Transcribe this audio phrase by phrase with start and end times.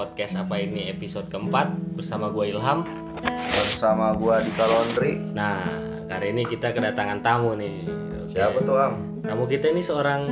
[0.00, 2.88] podcast apa ini episode keempat bersama gue Ilham.
[3.68, 5.20] bersama gua di Laundry.
[5.36, 5.60] Nah,
[6.08, 7.84] kali ini kita kedatangan tamu nih.
[7.84, 8.32] Oke.
[8.32, 9.20] Siapa tuh Am?
[9.20, 10.24] Tamu kita ini seorang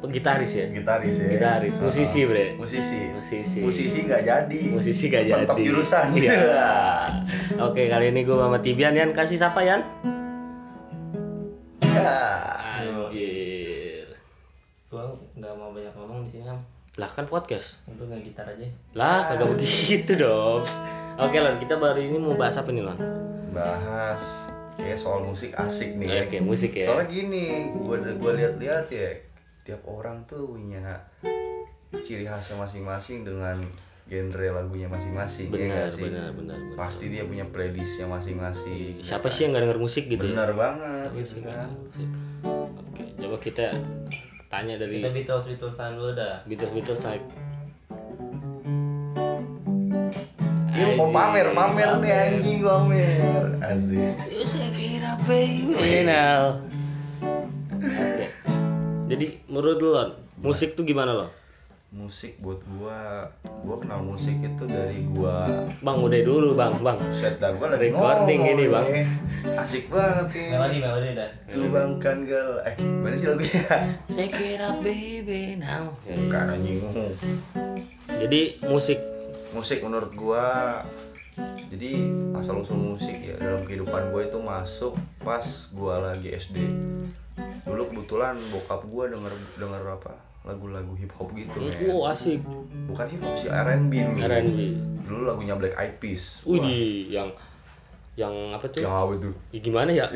[0.00, 0.72] gitaris ya.
[0.72, 1.28] Gitaris ya.
[1.28, 2.56] Gitaris, musisi bre.
[2.56, 3.12] Musisi.
[3.12, 3.60] Musisi.
[3.60, 4.60] Musisi nggak jadi.
[4.72, 5.44] Musisi gak jadi.
[5.44, 6.06] Mentok jurusan.
[6.16, 6.40] Iya.
[7.68, 9.84] Oke, kali ini gue sama Tibian Yan kasih siapa Yan?
[11.84, 12.16] Ya.
[12.80, 14.08] Anjir.
[14.88, 15.04] Gua
[15.36, 16.64] nggak mau banyak ngomong di sini am.
[16.96, 17.76] Lah kan podcast.
[17.84, 18.64] Untuk nggak gitar aja.
[18.96, 20.64] Lah kagak begitu dong.
[21.20, 22.96] Oke Lon, kita baru ini mau bahas apa nih Lon?
[23.52, 24.20] Bahas
[24.80, 26.08] kayak soal musik asik nih.
[26.08, 26.20] ya.
[26.28, 26.88] Oke, musik ya.
[26.88, 29.12] Soalnya gini, gua gua lihat-lihat ya,
[29.64, 31.00] tiap orang tuh punya
[31.92, 33.60] ciri khasnya masing-masing dengan
[34.06, 35.48] genre lagunya masing-masing.
[35.48, 36.02] ya benar, nggak sih?
[36.04, 36.76] benar, benar, benar.
[36.80, 39.00] Pasti dia punya playlistnya masing-masing.
[39.04, 40.32] Siapa sih yang nggak denger musik gitu ya?
[40.32, 41.08] Benar banget.
[41.12, 41.68] Siapa gitu kan.
[41.72, 42.08] musik?
[42.88, 43.66] Oke, coba kita
[44.46, 46.34] tanya dari Kita Beatles Beatlesan dulu dah.
[46.46, 47.24] Beatles Beatles naik.
[50.76, 53.46] Dia mau pamer, pamer nih anjing pamer.
[53.64, 54.14] Asik.
[55.24, 56.60] baby now.
[57.72, 58.26] Oke.
[59.06, 61.28] Jadi menurut Lon, musik tuh gimana lo?
[61.96, 63.24] Musik buat gua.
[63.64, 65.48] Gua kenal musik itu dari gua
[65.80, 66.98] Bang udah dulu bang, bang.
[67.16, 68.86] set dan gua lagi Recording ngomong ini, Bang.
[69.64, 71.30] asik banget nih Melodi melodi dah.
[71.48, 73.64] Tumbangkan gal eh gimana sih lagunya?
[74.12, 75.96] Saya kira baby now.
[76.04, 76.84] bukan anjing.
[78.06, 79.00] Jadi musik.
[79.56, 80.44] Musik menurut gua
[81.68, 85.44] jadi asal usul musik ya dalam kehidupan gua itu masuk pas
[85.74, 86.64] gua lagi SD
[87.68, 91.90] dulu kebetulan bokap gua denger denger apa lagu-lagu hip hop gitu men.
[91.90, 92.38] oh asik
[92.86, 94.58] bukan hip hop sih R&B dulu R&B.
[95.02, 96.76] dulu lagunya Black Eyed Peas Wih di
[97.10, 97.28] yang
[98.14, 98.80] yang apa tuh?
[98.80, 100.06] yang apa tuh Ya, gimana ya?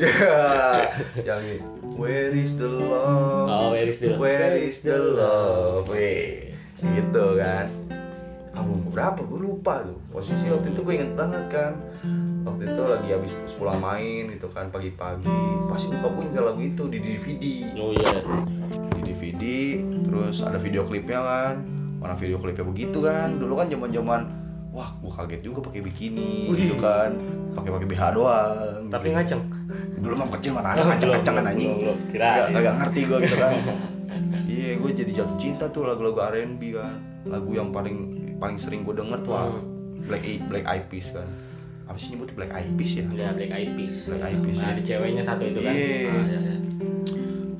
[1.21, 1.59] yang ini
[1.93, 3.45] Where is the love?
[3.45, 4.17] Oh, where is the love?
[4.17, 5.85] Where is the love?
[5.85, 7.67] Weh, gitu kan.
[8.51, 9.21] Album berapa?
[9.21, 9.99] Gue lupa tuh.
[10.09, 11.77] Posisi waktu itu gue inget banget kan.
[12.41, 15.29] Waktu itu lagi habis pulang main gitu kan pagi-pagi.
[15.69, 17.43] Pasti buka punya lagu itu di DVD.
[17.77, 18.17] Oh iya.
[18.91, 19.43] Di DVD,
[20.01, 21.55] terus ada video klipnya kan.
[21.97, 23.35] Mana video klipnya begitu kan.
[23.35, 24.21] Dulu kan zaman-zaman
[24.71, 27.13] wah gue kaget juga pakai bikini gitu kan.
[27.51, 28.87] Pakai pakai BH doang.
[28.87, 29.17] Tapi gitu.
[29.17, 29.43] ngaceng.
[30.01, 31.71] dulu mah kecil mana ada Oh, ngacang-ngacang kan anjing.
[32.09, 33.51] Kagak kagak ngerti gue gitu kan
[34.51, 37.95] iya gue jadi jatuh cinta tuh lagu-lagu R&B kan lagu yang paling
[38.35, 39.63] paling sering gue denger tuh Hmm.
[40.01, 41.23] Black Black Eyed Peas kan
[41.85, 43.95] apa sih nyebutnya Black Eyed Peas ya Ya Black Eyed Peas.
[44.07, 44.73] Black Eyed Peas, Nah, ya.
[44.73, 45.71] ada ceweknya satu itu kan.
[45.71, 45.85] Iya.
[46.09, 46.55] Ah, iya, iya.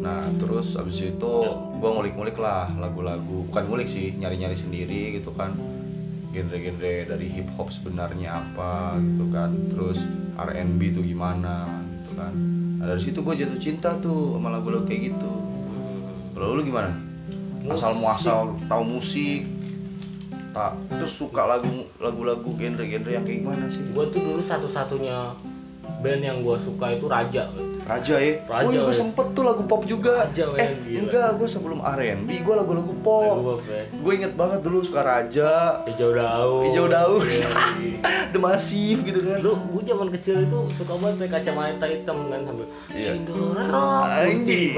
[0.02, 1.34] Nah terus abis itu
[1.78, 3.46] gue ngulik-ngulik lah lagu-lagu.
[3.50, 5.54] Bukan ngulik sih nyari-nyari sendiri gitu kan.
[6.32, 9.54] Genre-genre dari hip hop sebenarnya apa gitu kan.
[9.70, 10.02] Terus
[10.42, 11.70] R&B tuh gimana
[12.02, 12.34] gitu kan.
[12.82, 15.32] Nah, dari situ gue jatuh cinta tuh sama lagu-lagu kayak gitu.
[16.34, 16.98] Kalau lu gimana?
[17.70, 19.46] Asal muasal tahu musik.
[20.52, 23.86] Tak terus suka lagu lagu-lagu genre-genre yang kayak gimana sih?
[23.94, 25.38] Gue tuh dulu satu-satunya
[26.02, 27.48] band yang gue suka itu Raja.
[27.84, 28.96] Raja ya Raja, oh iya gue weh.
[28.96, 31.00] sempet tuh lagu pop juga Raja, eh gila.
[31.02, 33.84] enggak gue sebelum R&B gue lagu-lagu Lagu pop pop ya.
[33.86, 36.62] gue inget banget dulu suka Raja Hijau daun.
[36.64, 37.22] Hijau daun.
[37.24, 37.50] Iya.
[38.32, 42.40] The Massive gitu kan Lu, gue zaman kecil itu suka banget pakai kacamata hitam kan
[42.42, 43.12] sambil Iya.
[43.12, 43.86] Cinderella
[44.22, 44.72] Anjing.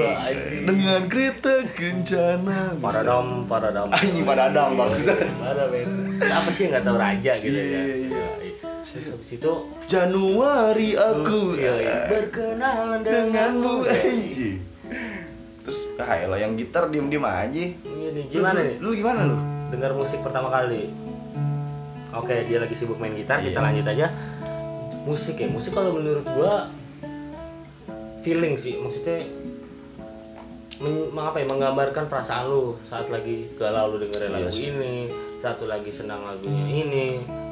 [0.64, 3.86] Dengan kereta kencana Paradam, paradam.
[3.90, 5.22] Anjing, paradam, bangsat.
[5.38, 6.18] Ada men.
[6.20, 7.84] Apa sih nggak tahu raja gitu Iya, kan?
[7.84, 8.23] iya, iya.
[8.84, 9.52] Terus habis itu
[9.84, 11.96] Januari aku iya, iya.
[12.06, 14.60] berkenalan denganmu anjing
[15.64, 18.76] Terus ah elah yang gitar diem-diem aja Ini gimana Lu- nih?
[18.78, 19.36] Lu gimana lu?
[19.72, 20.92] Dengar musik pertama kali.
[22.14, 23.64] Oke, dia lagi sibuk main gitar, kita Iya.
[23.64, 24.06] lanjut aja.
[25.02, 26.70] Musik ya, musik kalau menurut gua
[28.22, 29.26] feeling sih, maksudnya
[30.78, 34.68] men, apa ya, menggambarkan perasaan lu saat lagi galau lu dengerin Iya lagu sih.
[34.68, 34.94] ini,
[35.40, 37.06] satu lagi senang lagunya ini,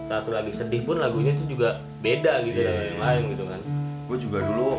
[0.05, 2.69] satu lagi sedih pun lagunya itu juga beda gitu Iya.
[2.69, 3.61] dengan yang lain gitu kan.
[4.05, 4.71] Gue juga dulu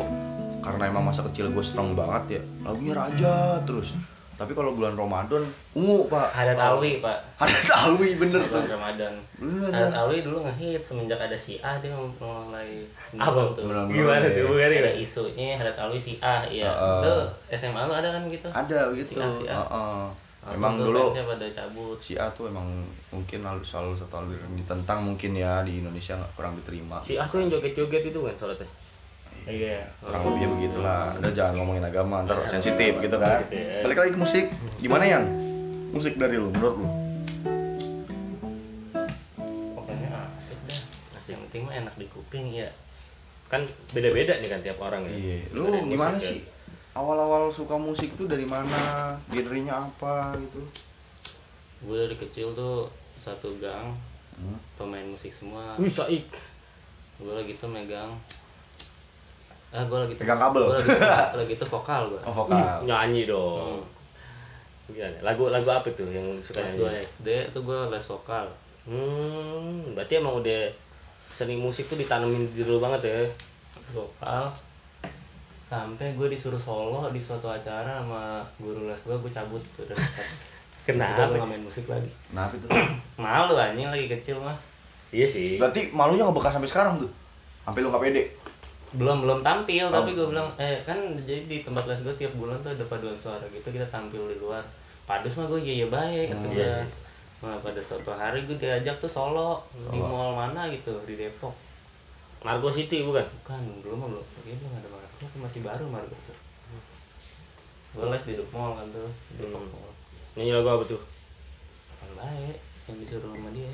[0.60, 3.92] karena emang masa kecil gue strong banget ya lagunya raja terus
[4.34, 7.20] tapi kalau bulan Ramadan ungu pak Hadat Alwi pak.
[7.36, 7.54] ada
[7.84, 9.12] Alwi bener Bulan tuh Ramadan.
[9.36, 12.82] bener Hadat Alwi dulu ngehit semenjak ada si A dia mulai
[13.14, 13.62] Apa tuh.
[13.62, 14.42] Mulai- Gimana tuh?
[14.48, 16.66] Bukan Ada isunya Hadat Alwi si A iya.
[16.66, 17.00] Heeh.
[17.04, 17.14] Lu
[17.52, 18.48] SMA lu ada kan gitu?
[18.48, 19.54] ada gitu Si A, si A.
[19.60, 20.04] Heeh.
[20.44, 21.96] Langsung emang dulu fansnya pada cabut.
[21.98, 22.68] si A tuh emang
[23.08, 27.14] mungkin lalu selalu satu hal yang ditentang mungkin ya di Indonesia nggak kurang diterima Si
[27.14, 28.68] Ah tuh yang joget-joget itu kan soalnya.
[29.44, 29.84] Iya.
[29.98, 33.80] kurang lebih begitulah udah jangan ngomongin agama ntar sensitif gitu kan Gitu ya.
[33.80, 34.44] balik lagi ke musik
[34.78, 35.24] gimana Yan
[35.90, 36.88] musik dari lu menurut lu
[39.74, 40.80] Pokoknya asik dah.
[41.26, 42.68] Yang penting mah enak di kuping ya.
[43.44, 43.60] kan
[43.90, 45.12] beda-beda nih kan tiap orang ya.
[45.12, 46.24] iya lu gimana ya.
[46.26, 46.40] sih
[46.94, 50.62] awal-awal suka musik tuh dari mana genrenya apa gitu
[51.82, 52.86] gue dari kecil tuh
[53.16, 53.92] satu gang
[54.34, 54.58] Hmm.
[54.74, 56.26] pemain musik semua Wih, Saik.
[57.16, 58.10] gue lagi tuh megang
[59.70, 60.64] ah gue lagi tuh Pegang kabel.
[60.64, 62.82] gue lagi, tuh- lagi tuh vokal gue Oh, vokal.
[62.82, 63.78] Nyanyi dong.
[64.86, 65.18] Gimana?
[65.20, 66.98] Lagu lagu apa tuh yang suka kelas nyanyi?
[66.98, 68.46] 2 SD tuh gue les vokal
[68.84, 70.66] Hmm, berarti emang udah
[71.30, 73.18] seni musik tuh ditanemin di dulu banget ya.
[73.88, 74.50] vokal
[75.76, 78.22] sampai gue disuruh solo di suatu acara sama
[78.56, 79.98] guru les gue gue cabut tuh dari
[80.84, 81.26] Kenapa?
[81.26, 82.66] gue gak main musik lagi Kenapa itu?
[83.18, 84.56] malu anjing lagi kecil mah
[85.08, 85.56] Iya sih.
[85.56, 87.06] Berarti malunya ngebekas sampai sekarang tuh.
[87.62, 88.24] Sampai lu nggak pede.
[88.92, 90.14] belum belum tampil tapi Oh.
[90.16, 93.42] gue bilang eh kan jadi di tempat les gue tiap bulan tuh ada paduan suara
[93.48, 94.62] gitu kita tampil di luar
[95.04, 96.78] padus mah gue iya iya baik kata Hmm, dia iya.
[97.40, 100.02] nah pada suatu hari gue diajak tuh solo, di Solo.
[100.04, 101.50] mall mana gitu di Depok
[102.40, 103.26] Margo City bukan?
[103.36, 104.88] bukan belum belum kayaknya belum ada
[105.24, 106.36] Margo masih baru Margo tuh
[107.94, 109.70] gue les di mall kan tuh di Depok Hmm.
[109.70, 109.92] Mall.
[110.34, 111.00] Nyanyi lagu apa tuh?
[111.96, 113.72] yang baik yang disuruh sama dia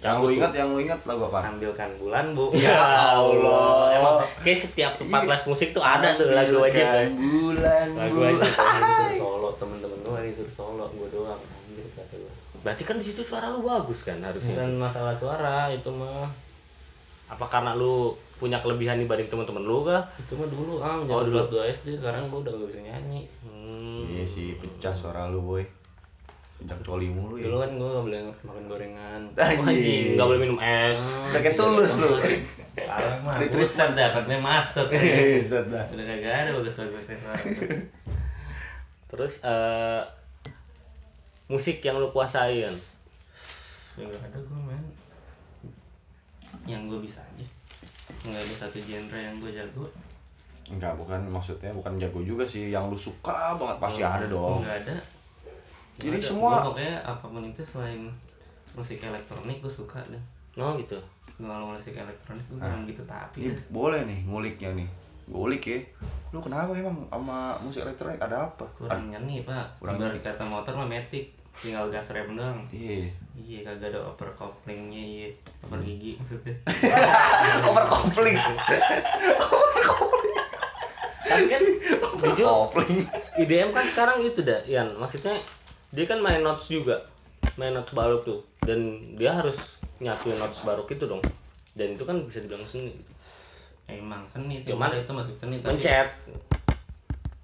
[0.00, 1.38] Yang lu ingat, yang lu ingat lagu apa?
[1.46, 2.74] ambilkan bulan bu Ya
[3.14, 3.92] Allah.
[3.92, 7.06] Emang kayak setiap tempat les musik tuh ada tuh lagu wajib ya.
[7.06, 8.32] Bulan Lagu bulan.
[8.34, 8.52] wajib.
[8.56, 12.32] Yang disuruh solo temen-temen gue disuruh solo gue doang anjir kata gue
[12.62, 14.54] Berarti kan di situ suara lu bagus kan harusnya.
[14.56, 16.26] bukan masalah suara itu mah
[17.32, 20.02] Apa karena lu punya kelebihan dibanding teman-teman lu kah?
[20.16, 21.38] itu mah dulu ah Oh, dulu.
[21.38, 24.04] kelas 2 SD sekarang gue udah gak bisa nyanyi Hmm.
[24.04, 25.64] Iya sih, pecah suara lu boy.
[26.54, 27.46] Sejak coli mulu ya.
[27.46, 31.00] dulu kan gue gak boleh makan gorengan Anjing, nggak boleh minum es.
[31.26, 32.10] Udah kayak tulus lu.
[32.72, 35.84] sekarang mah buset dah katanya masuk Buset dah.
[35.88, 37.46] udah kagak ada bagus-bagusnya sekarang
[39.08, 40.02] Terus eh
[41.46, 42.72] musik yang lu kuasain.
[43.92, 44.84] ya gak ada gue main
[46.64, 47.46] yang gue bisa aja
[48.22, 49.86] nggak ada satu genre yang gue jago
[50.64, 52.70] Enggak, bukan maksudnya bukan jago juga sih.
[52.70, 54.62] Yang lu suka banget pasti ada dong.
[54.62, 54.94] nggak ada
[55.98, 56.24] Jadi ada.
[56.24, 58.00] semua- Gua pokoknya apa pun itu selain
[58.72, 60.22] musik elektronik gue suka deh
[60.54, 60.96] Oh gitu.
[61.34, 62.64] kalau musik elektronik gue Ah.
[62.64, 64.88] kurang gitu tapi Ini dah boleh nih nguliknya nih.
[65.26, 65.78] Ngulik ya.
[66.30, 68.64] Lu kenapa emang sama musik elektronik ada apa?
[68.72, 70.16] kurang nyeni pak Kurang nyeni.
[70.16, 73.12] kata motor mah metik tinggal gas rem doang Iya.
[73.34, 75.28] iya kagak ada overcouplingnya iya
[75.62, 76.54] over gigi maksudnya
[77.68, 78.38] Overcoupling.
[81.22, 82.98] Tapi kan jujur Overcoupling.
[83.38, 84.92] IDM kan sekarang itu dah, Ian.
[84.98, 85.38] Maksudnya
[85.90, 87.08] dia kan main notes juga,
[87.56, 88.78] main notes baru tuh, dan
[89.16, 89.56] dia harus
[89.98, 91.22] nyatuin notes baru itu dong.
[91.72, 92.92] Dan itu kan bisa dibilang seni.
[92.92, 93.10] Gitu.
[93.88, 96.08] emang seni sih Cuman itu masuk seni tapi Mencet,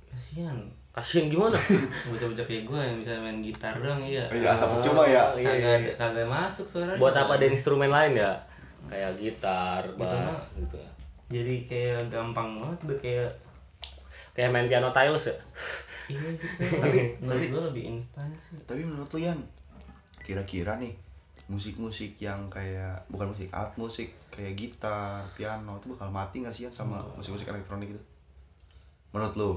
[0.09, 0.57] kasihan
[0.99, 1.55] kasihan gimana?
[2.11, 5.31] bocah-bocah kayak gue yang bisa main gitar doang iya Iya, asal percuma ya.
[5.33, 5.73] Iya, kagak iya.
[5.79, 8.33] ada kagak masuk suaranya Buat apa ada instrumen lain ya?
[8.85, 10.91] Kayak gitar, Gitu, bass, gitu ya.
[11.31, 13.31] jadi kayak gampang banget udah kayak
[14.31, 15.37] Kayak main piano stylus ya?
[16.11, 19.39] iya gitu Tapi- menurut tapi- gue lebih instan sih Tapi menurut lu Yan,
[20.19, 20.95] kira-kira nih
[21.47, 26.63] musik-musik yang kayak bukan musik alat musik kayak gitar, piano itu bakal mati nggak sih
[26.63, 28.03] Yan sama musik-musik elektronik itu?
[29.11, 29.53] Menurut lu?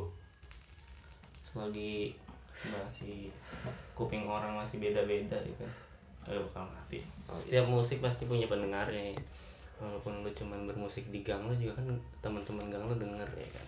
[1.51, 2.15] Selagi
[2.61, 3.31] masih
[3.95, 5.71] kuping orang masih beda-beda ya kan
[6.21, 7.01] kagak bakal mati.
[7.25, 9.17] Oh, setiap musik pasti punya pendengarnya
[9.81, 11.89] walaupun lu cuman bermusik di gang lu juga kan
[12.21, 13.65] teman-teman gang lu denger ya kan.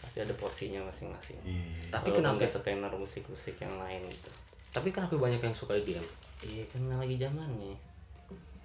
[0.00, 1.36] Pasti ada porsinya masing-masing.
[1.44, 1.92] Iya.
[1.92, 2.36] Tapi Walaupun kenapa?
[2.40, 4.30] nggak setenar musik-musik yang lain gitu.
[4.72, 6.06] Tapi kenapa banyak yang suka IDM?
[6.40, 7.76] iya kan lagi zamannya.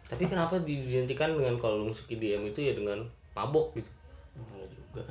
[0.08, 3.04] Tapi kenapa diidentikan dengan kalau musik IDM itu ya dengan
[3.36, 3.92] mabok gitu?
[4.36, 5.04] enggak juga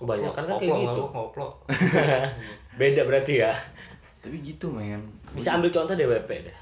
[0.00, 1.02] Kebanyakan kan kayak gitu.
[1.06, 1.46] koplo
[2.80, 3.52] Beda berarti ya.
[4.18, 5.00] Tapi gitu men.
[5.30, 6.56] Bisa ambil contoh DWP deh.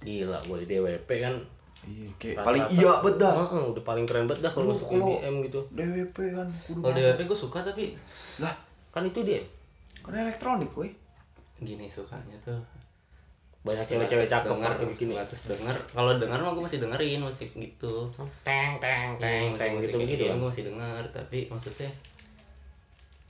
[0.00, 1.34] Gila boy, DWP kan
[1.82, 2.46] Iya, kayak Rata-rata.
[2.48, 3.32] paling iya bet dah.
[3.38, 5.60] Heeh, udah paling keren banget dah kalau masuk IDM gitu.
[5.70, 6.92] DWP kan kudu kalau.
[6.92, 7.84] DWP gue suka tapi
[8.36, 8.50] Lah,
[8.88, 9.38] Kan itu dia.
[10.00, 10.90] kan elektronik woi.
[11.56, 12.58] gini sukanya tuh
[13.62, 15.12] Banyak cewek-cewek cakep denger begini.
[15.12, 17.94] sebatas denger kalau denger mah gue masih dengerin musik gitu
[18.42, 20.36] Teng teng teng Iya, teng musik-musik gitu begitu kan.
[20.36, 21.90] gue masih denger tapi maksudnya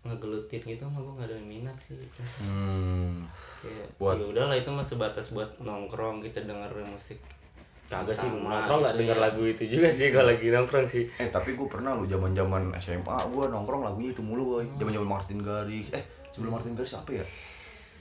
[0.07, 1.95] ngegelutin gitu mah gue gak ada minat sih
[2.39, 3.27] Hmm.
[3.59, 7.19] kayak Buat- ya udahlah itu mah sebatas buat nongkrong kita denger musik
[7.87, 9.23] Kagak sih, nongkrong nggak gitu denger ya.
[9.23, 11.07] lagu itu juga sih kalau lagi nongkrong sih.
[11.15, 14.67] Eh tapi gue pernah lo zaman zaman SMA gue nongkrong lagunya itu mulu boy.
[14.73, 15.91] Zaman zaman Martin Garrix.
[15.93, 17.23] Eh sebelum Martin Garrix apa ya?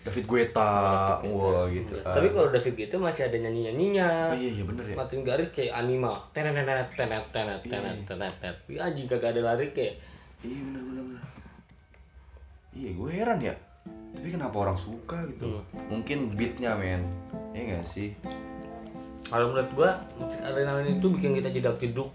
[0.01, 0.73] David Guetta.
[1.21, 1.93] Wah gitu.
[1.99, 2.13] kan.
[2.13, 4.09] Tapi kalau David gitu masih ada nyanyi-nyanyinya.
[4.29, 4.95] Oh, iya iya bener ya.
[4.95, 6.17] Martin Garrix kayak anima.
[6.29, 8.57] Tenet tenet tenet tenet tenet tenet tenet.
[8.65, 10.01] Iya anjing kagak ada lari kayak.
[10.41, 11.24] Iya bener bener bener.
[12.75, 13.55] Iya gue heran ya.
[14.15, 15.63] Tapi kenapa orang suka gitu?
[15.87, 17.07] Mungkin beatnya men.
[17.55, 18.11] Iya gak sih?
[19.25, 19.91] Kalau menurut gua
[20.21, 22.13] musik adrenalin itu bikin kita jedak jeduk.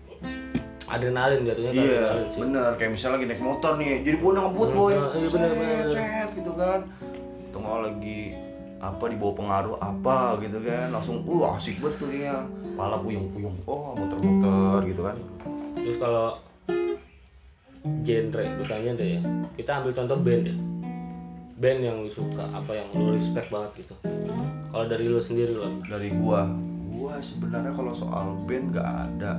[0.87, 2.40] Adrenalin jatuhnya Iya adrenalin sih.
[2.45, 2.71] bener.
[2.79, 3.88] Kayak misalnya lagi naik motor nih.
[4.07, 4.93] Jadi gue ngebut boy.
[4.95, 5.88] Hmm, iya, bener, bener.
[5.90, 6.81] set, gitu kan.
[7.50, 8.21] Nggak lagi
[8.81, 12.37] apa di bawah pengaruh apa gitu kan langsung uh asik banget tuh kayaknya
[12.81, 15.17] pala puyung-puyung oh muter-muter gitu kan
[15.76, 16.40] terus kalau
[17.85, 19.23] genre gue tanya deh ya.
[19.57, 20.57] Kita ambil contoh band ya.
[21.61, 23.95] Band yang lu suka apa yang lu respect banget gitu.
[24.73, 26.49] Kalau dari lu sendiri lo dari gua.
[26.89, 29.37] Gua sebenarnya kalau soal band nggak ada.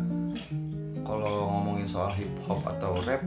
[1.02, 3.26] Kalau ngomongin soal hip hop atau rap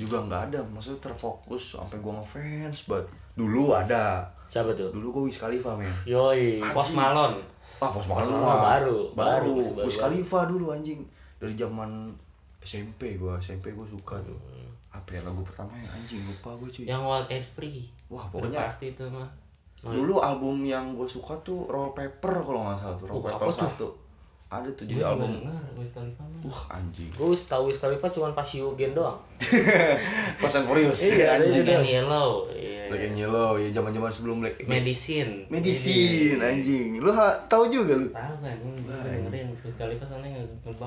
[0.00, 0.60] juga nggak ada.
[0.72, 3.06] Maksudnya terfokus sampai gua ngefans banget.
[3.36, 4.24] Dulu ada.
[4.48, 4.88] Siapa tuh?
[4.92, 5.92] Dulu gua Wiz Khalifa men.
[6.08, 7.40] Yoi Post Malone.
[7.82, 8.98] Ah mah Malone baru, baru.
[9.12, 10.00] baru, baru, Wiz.
[10.00, 11.04] Khalifa dulu anjing.
[11.36, 12.08] Dari zaman
[12.64, 14.34] SMP gua SMP gua suka tuh.
[14.34, 14.62] Hmm.
[14.90, 16.84] apa ya lagu pertamanya anjing lupa gua cuy.
[16.84, 17.80] Yang Wild and Free.
[18.08, 19.28] Wah udah pokoknya pasti itu mah.
[19.84, 23.04] Dulu album yang gue suka tuh Roll Paper kalau nggak salah tuh.
[23.04, 23.60] Roll Oh, Paper apa tuh?
[23.60, 23.88] satu.
[24.46, 25.30] Ada tuh jadi Gua album.
[26.42, 27.10] wah anjing.
[27.10, 29.18] Gue tahu Wiz Khalifa cuma pas Yugen doang.
[30.40, 31.02] Fast and Furious.
[31.02, 31.60] Iya, ada anjing.
[31.60, 31.74] Juga.
[31.74, 32.30] Black and Yellow.
[32.48, 32.82] Iya.
[32.86, 35.32] Black and Yellow ya zaman zaman sebelum Black Medicine.
[35.48, 36.88] Medicine anjing.
[36.96, 37.10] Lu
[37.44, 38.08] tahu juga lu?
[38.08, 40.78] Tahu kan gue dengerin Wiz Khalifa soalnya nge-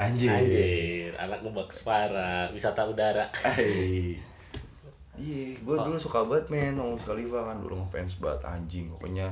[0.00, 3.28] anjing anjir anak ngebaks parah wisata udara.
[5.20, 9.28] Iya, gue dulu suka banget men sama Wiz Khalifa kan dulu ngefans banget anjing pokoknya.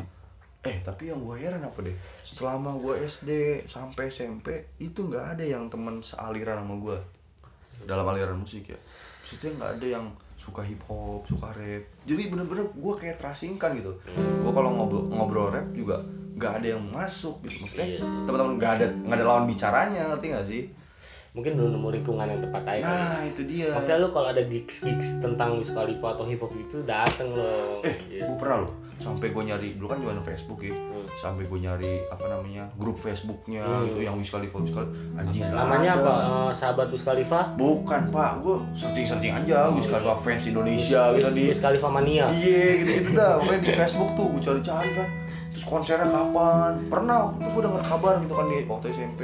[0.60, 1.96] Eh tapi yang gue heran apa deh?
[2.20, 6.98] Selama gue SD sampai SMP itu nggak ada yang temen sealiran sama gue
[7.88, 8.76] dalam aliran musik ya.
[9.24, 10.04] Maksudnya nggak ada yang
[10.36, 11.84] suka hip hop, suka rap.
[12.04, 13.96] Jadi bener-bener gue kayak terasingkan gitu.
[14.44, 16.04] Gue kalau ngobrol, ngobrol rap juga
[16.38, 17.56] nggak ada yang masuk gitu.
[17.60, 20.64] Maksudnya Iya teman-teman nggak ada nggak ada lawan bicaranya, ngerti nggak sih?
[21.28, 22.82] mungkin belum nemu lingkungan yang tepat aja.
[22.82, 23.70] Nah itu dia.
[23.70, 27.78] Makanya lu kalau ada gigs gigs tentang Wiz Khalifa atau hip hop itu dateng lo
[27.84, 28.26] eh Iya.
[28.26, 31.06] gue pernah loh sampai gue nyari dulu kan zaman Facebook ya Hmm.
[31.14, 33.86] sampai gue nyari apa namanya grup Facebooknya Hmm.
[33.86, 36.02] gitu yang Wiz Khalifa Wiz Khalifa anjing namanya ada.
[36.02, 41.02] apa Eh, sahabat Wiz Khalifa bukan pak gue searching searching aja Wiz Khalifa fans Indonesia
[41.14, 44.40] gitu Wiz, di Wiz Khalifa mania iya gitu gitu dah pokoknya di Facebook tuh gue
[44.42, 45.08] cari cari kan
[45.58, 46.86] terus konsernya kapan?
[46.86, 49.20] Pernah waktu itu gue denger kabar gitu kan di waktu SMP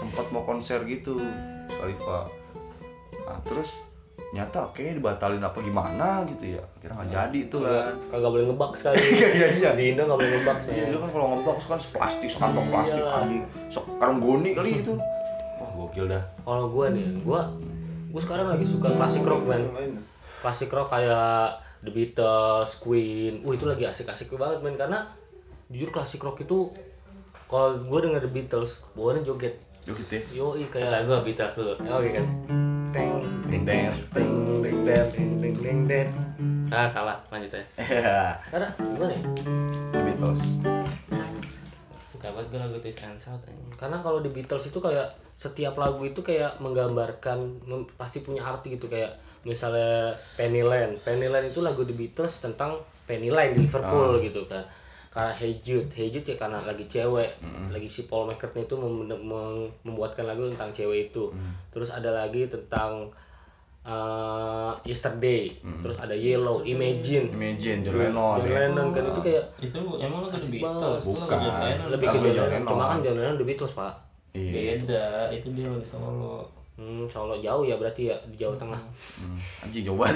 [0.00, 1.20] sempat mau konser gitu
[1.68, 2.32] Khalifa.
[3.28, 3.84] Nah terus
[4.32, 6.64] nyata kayaknya dibatalin apa gimana gitu ya.
[6.80, 7.92] Kira nggak jadi tuh kan.
[8.08, 8.96] Kagak boleh ngebak sekali.
[9.20, 9.70] Iya, iya, iya.
[9.76, 13.12] di Indo nggak boleh ngebak Iya, dia kan kalau ngebak kan plastik, sekantong plastik Iya.
[13.20, 13.42] anjing.
[13.68, 14.92] Sekarang goni kali itu.
[15.60, 16.24] Wah, gokil dah.
[16.40, 17.40] kalau gue nih gue
[18.16, 19.60] gue sekarang lagi suka klasik rock man
[20.40, 24.74] klasik rock kayak The Beatles, Queen, uh itu lagi asik-asik banget men.
[24.74, 25.06] Karena
[25.66, 26.70] jujur klasik rock itu
[27.46, 29.54] kalau gue denger The Beatles, bawaannya joget.
[29.82, 30.20] Joget ya.
[30.36, 32.26] Yoi kayak kayak gue Beatles dulu oke kan.
[32.90, 33.12] Teng
[33.44, 34.30] teng teng teng
[34.62, 36.08] teng teng teng teng teng.
[36.66, 39.22] ah salah lanjut aja Iya, Karena gimana ya?
[39.88, 40.40] The Beatles.
[42.08, 43.70] suka banget gue lagu Twist and Shout anjing.
[43.76, 45.06] Karena kalau The Beatles itu kayak
[45.36, 50.98] setiap lagu itu kayak menggambarkan mem- pasti punya arti gitu kayak misalnya Penny Lane.
[51.00, 54.66] Penny Lane itu lagu The Beatles tentang Penny Lane di Liverpool gitu kan.
[55.08, 57.30] Karena Hey Jude, Hey Jude ya karena lagi cewek,
[57.68, 61.32] lagi si Paul McCartney itu mem- mem- membuatkan lagu tentang cewek itu.
[61.70, 63.08] Terus ada lagi tentang
[63.82, 68.36] uh, Yesterday, terus ada Yellow, Imagine, Imagine John Lennon.
[68.38, 68.58] John ya.
[68.62, 71.38] Lennon kan itu kayak itu lu emang lu ke The Beatles Bukan.
[71.90, 72.64] Lebih ke John Lennon.
[72.64, 72.90] Cuma Lennon.
[72.90, 73.94] kan John Lennon The Beatles pak.
[74.36, 74.52] Iya.
[74.52, 76.44] beda itu dia lagu solo
[76.76, 78.76] Hmm, Solo jauh ya berarti ya di Jawa Tengah.
[79.16, 80.12] Hmm, anjing coba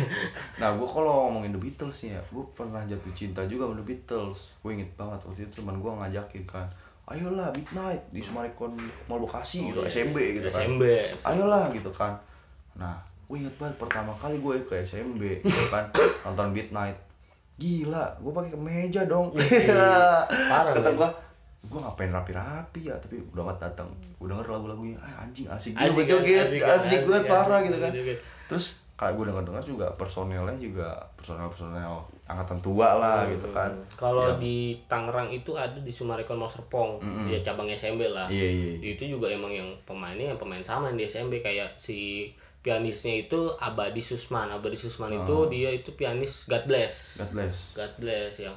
[0.60, 4.60] Nah, gue kalau ngomongin The Beatles ya, gue pernah jatuh cinta juga sama The Beatles.
[4.60, 6.68] Gue inget banget waktu itu teman gue ngajakin kan,
[7.08, 10.62] ayolah midnight di Sumarekon Mall Bekasi gitu, SMB gitu kan.
[10.64, 10.82] SMB.
[11.24, 12.14] ayolah gitu kan
[12.72, 15.90] nah gue inget banget pertama kali gue ke SMB gitu kan
[16.22, 16.96] nonton Midnight
[17.58, 19.34] gila gue pakai kemeja dong
[20.50, 20.96] Parah, kata men.
[20.96, 21.10] gue
[21.62, 25.94] gue ngapain rapi-rapi ya tapi udah amat datang gue denger lagu-lagunya ah, anjing asik Asik
[25.94, 28.18] juga kan, joget asik asik, kan, asik, banget parah asik, gitu kan joget.
[28.46, 33.86] terus kayak gue denger-denger juga personelnya juga personel-personel angkatan tua lah gitu kan Hmm.
[33.96, 34.38] Kalau Ya.
[34.38, 37.26] di Tangerang itu ada di Sumarekon Mall Serpong, Mm-mm.
[37.26, 38.26] ya cabang SMB lah.
[38.28, 38.92] iya iya iya.
[38.92, 43.38] Itu juga emang yang pemainnya yang pemain sama yang di SMB kayak si pianisnya itu
[43.56, 44.46] Abadi Susman.
[44.48, 45.46] Abadi Susman itu Oh.
[45.46, 47.18] dia itu pianis God Bless.
[47.18, 48.54] God bless God Bless yang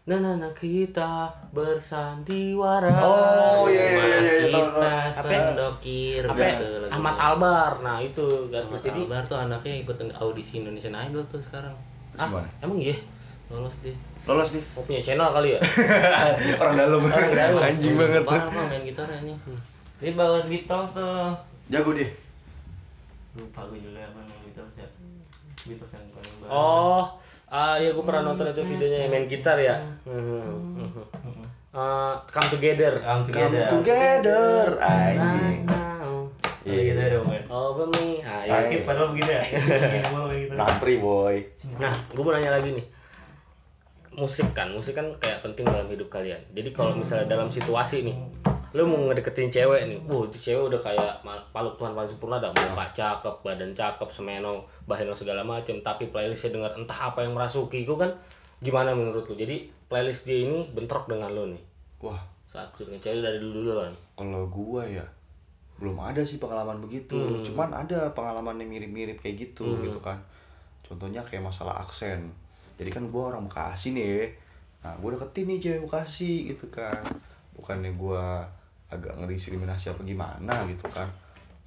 [0.00, 2.88] Nah, nah, nah, kita bersandiwara.
[2.98, 4.80] Oh, iya, iya, iya, tahu, kita tahu.
[5.12, 5.40] Apa ya?
[5.44, 6.66] sendokir apa gitu.
[6.88, 7.72] Ahmad Albar.
[7.80, 8.80] Nah, itu God Ahmad.
[8.80, 11.76] Jadi Albar tuh anaknya ikut audisi Indonesian Idol tuh sekarang
[12.10, 12.96] terus gimana emang iya
[13.46, 13.94] lolos dia
[14.26, 15.60] lolos nih mau punya channel kali ya?
[16.60, 17.62] orang dalam Orang dalam.
[17.70, 19.30] anjing banget parah mah main gitar ini
[19.96, 21.30] dia bawa Beatles tuh
[21.70, 22.10] jago dia
[23.32, 24.88] lupa gue juga apa main Beatles ya
[25.62, 27.04] Beatles yang paling baru Oh,
[27.50, 29.76] ah ya gue pernah nonton itu videonya yang main gitar ya.
[30.06, 31.44] Hmm, hmm, hmm.
[31.70, 32.98] Eh, come together.
[32.98, 36.26] Come Come Together together anjing Now,
[36.62, 38.18] Iya gitu dong men Over me.
[38.22, 38.82] Ah, iya.
[38.82, 41.36] Padahal begini ya kayak gitu boy
[41.78, 42.86] Nah, gue mau nanya lagi nih.
[44.10, 48.16] musik kan musik kan kayak penting dalam hidup kalian jadi kalau misalnya dalam situasi nih
[48.70, 49.98] lu mau ngedeketin cewek nih.
[50.06, 51.12] Wow itu cewek udah kayak
[51.50, 56.54] paluk Tuhan paling sempurna ada muka cakep badan cakep semeno baheno segala macam tapi playlistnya
[56.54, 58.10] dengar entah apa yang merasuki itu kan
[58.62, 59.34] gimana menurut lu?
[59.34, 61.62] Jadi playlist dia ini bentrok dengan lu nih.
[62.06, 62.22] Wah.
[62.50, 63.92] Saat lu dari dulu dulu kan?
[64.14, 65.06] Kalau gua ya
[65.82, 67.16] belum ada sih pengalaman begitu.
[67.16, 67.42] Hmm.
[67.42, 70.18] cuman ada pengalaman yang mirip-mirip kayak gitu gitu kan.
[70.86, 72.30] Contohnya kayak masalah aksen.
[72.78, 74.30] Jadi kan gua orang Bekasi nih.
[74.86, 77.02] Nah gua deketin nih cewek Bekasi gitu kan.
[77.56, 78.46] Bukannya gua
[78.90, 81.06] agak ngediskriminasi apa gimana gitu kan.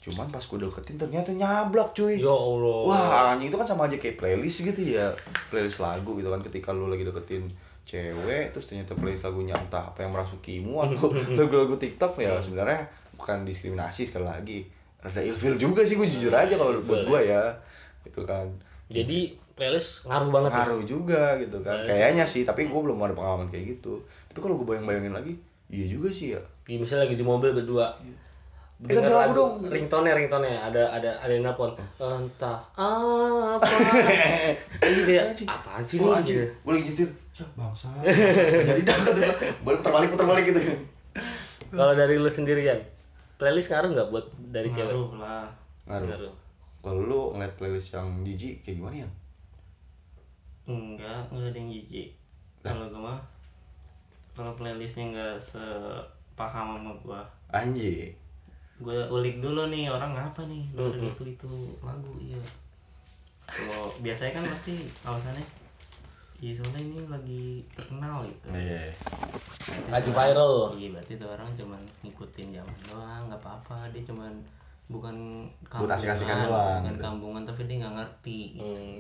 [0.04, 2.20] Cuman pas gua deketin ternyata nyablak cuy.
[2.20, 2.80] Ya Allah.
[2.84, 5.08] Wah anjing itu kan sama aja kayak playlist gitu ya.
[5.48, 7.48] Playlist lagu gitu kan ketika lu lagi deketin
[7.84, 12.84] cewek Terus ternyata playlist lagunya entah apa yang merasukimu Atau lagu-lagu tiktok ya sebenarnya
[13.16, 14.60] bukan diskriminasi sekali lagi.
[15.00, 17.56] Rada ilfil juga sih gue jujur aja kalau buat gue ya.
[18.04, 18.52] Gitu kan.
[18.92, 20.56] Jadi playlist ngaruh banget ya?
[20.60, 21.88] Ngaruh juga gitu kan.
[21.88, 24.04] Kayaknya sih tapi gue belum ada pengalaman kayak gitu.
[24.28, 25.36] Tapi kalau gue bayang-bayangin lagi
[25.74, 27.92] Iya juga sih ya misalnya lagi di mobil berdua.
[28.84, 29.64] Eh, ganti lagu dong.
[29.68, 30.52] ringtone ringtone.
[30.56, 33.68] Ada ada ada yang nelpon entah apa.
[34.92, 36.38] Ini dia apaan sih Wah nih anjing.
[36.40, 36.48] Gitu.
[36.52, 37.90] gue lagi nyetir Ya bangsa?
[38.70, 39.14] Jadi dah gue
[39.66, 40.62] Balik putar balik putar balik gitu.
[41.74, 42.78] Kalau dari lu sendirian
[43.42, 44.94] playlist ngaruh nggak buat dari cewek?
[44.94, 45.48] Ngaruh lah.
[45.90, 46.08] Ngaruh.
[46.08, 46.34] Ngaruh.
[46.84, 49.10] Kalau lu ngeliat playlist yang jijik kayak gimana ya?
[50.64, 52.10] enggak enggak ada yang jijik
[52.64, 53.20] kalau gue mah
[54.34, 55.36] kalau playlistnya nggak
[56.34, 57.22] sepaham sama gua.
[57.54, 58.18] Anjing
[58.82, 60.66] gue ulik dulu nih orang apa nih?
[60.74, 62.42] Dengerin itu itu lagu iya.
[63.46, 64.76] Kalau biasanya kan pasti
[65.06, 65.46] alasannya
[66.44, 68.48] iya soalnya ini lagi terkenal gitu.
[68.52, 68.92] Iya.
[69.88, 70.54] Berarti Lagi viral.
[70.76, 73.88] iya berarti tuh orang cuman ngikutin zaman doang nggak apa-apa.
[73.96, 74.34] Dia cuman
[74.92, 75.16] bukan
[75.72, 77.02] asik-asikan doang, bukan gitu.
[77.02, 79.00] kampungan tapi dia nggak ngerti hmm.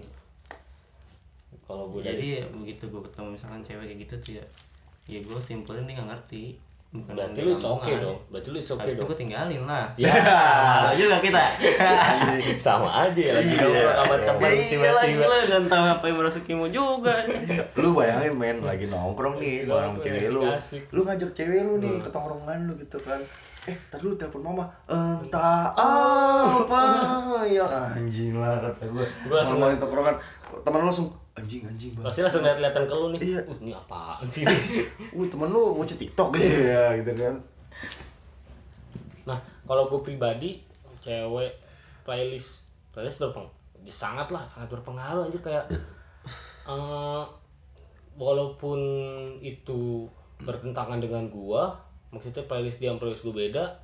[1.67, 4.45] kalau gue dari jadi ya begitu gue ketemu misalkan cewek kayak gitu tuh ya
[5.11, 6.55] ya gue simpelin dia nggak ngerti
[6.93, 8.17] bukan berarti lu oke dong.
[8.29, 9.07] Berarti lu oke itu dong.
[9.09, 9.85] gue tinggalin lah.
[9.97, 10.13] Ya.
[10.13, 11.41] Sama juga kita.
[12.61, 16.03] Sama aja ya lagi nongkrong sama teman Ya iya lah tiba-tiba gila gak tahu apa
[16.05, 17.13] yang merasukimu juga
[17.81, 20.45] Lu bayangin men lagi nongkrong nih bareng cewek lu.
[20.91, 23.17] Lu ngajak cewek lu nih ke tongkrongan lu gitu kan.
[23.63, 24.65] Eh ntar lu telepon mama.
[24.85, 26.83] Entah apa.
[27.43, 30.15] Ya Anjing lah kata gue Gua langsung- tongkrongan
[30.61, 33.21] Temen lu langsung Anjing anjing pasti langsung lihat-lihatan ke lu nih.
[33.25, 33.41] Iya.
[33.49, 34.45] uh, ini apaan sih?
[35.17, 36.37] Uh temen lu mau tiktok.
[36.37, 37.35] Ya gitu kan.
[39.25, 40.61] Nah, kalau gue pribadi,
[41.01, 41.51] cewek
[42.05, 43.49] playlist playlist berpeng
[43.89, 45.65] sangat lah sangat berpengaruh aja kayak
[46.71, 47.23] eh
[48.15, 48.79] walaupun
[49.43, 50.07] itu
[50.39, 51.75] bertentangan dengan gua
[52.13, 53.75] maksudnya playlist dia playlist gue beda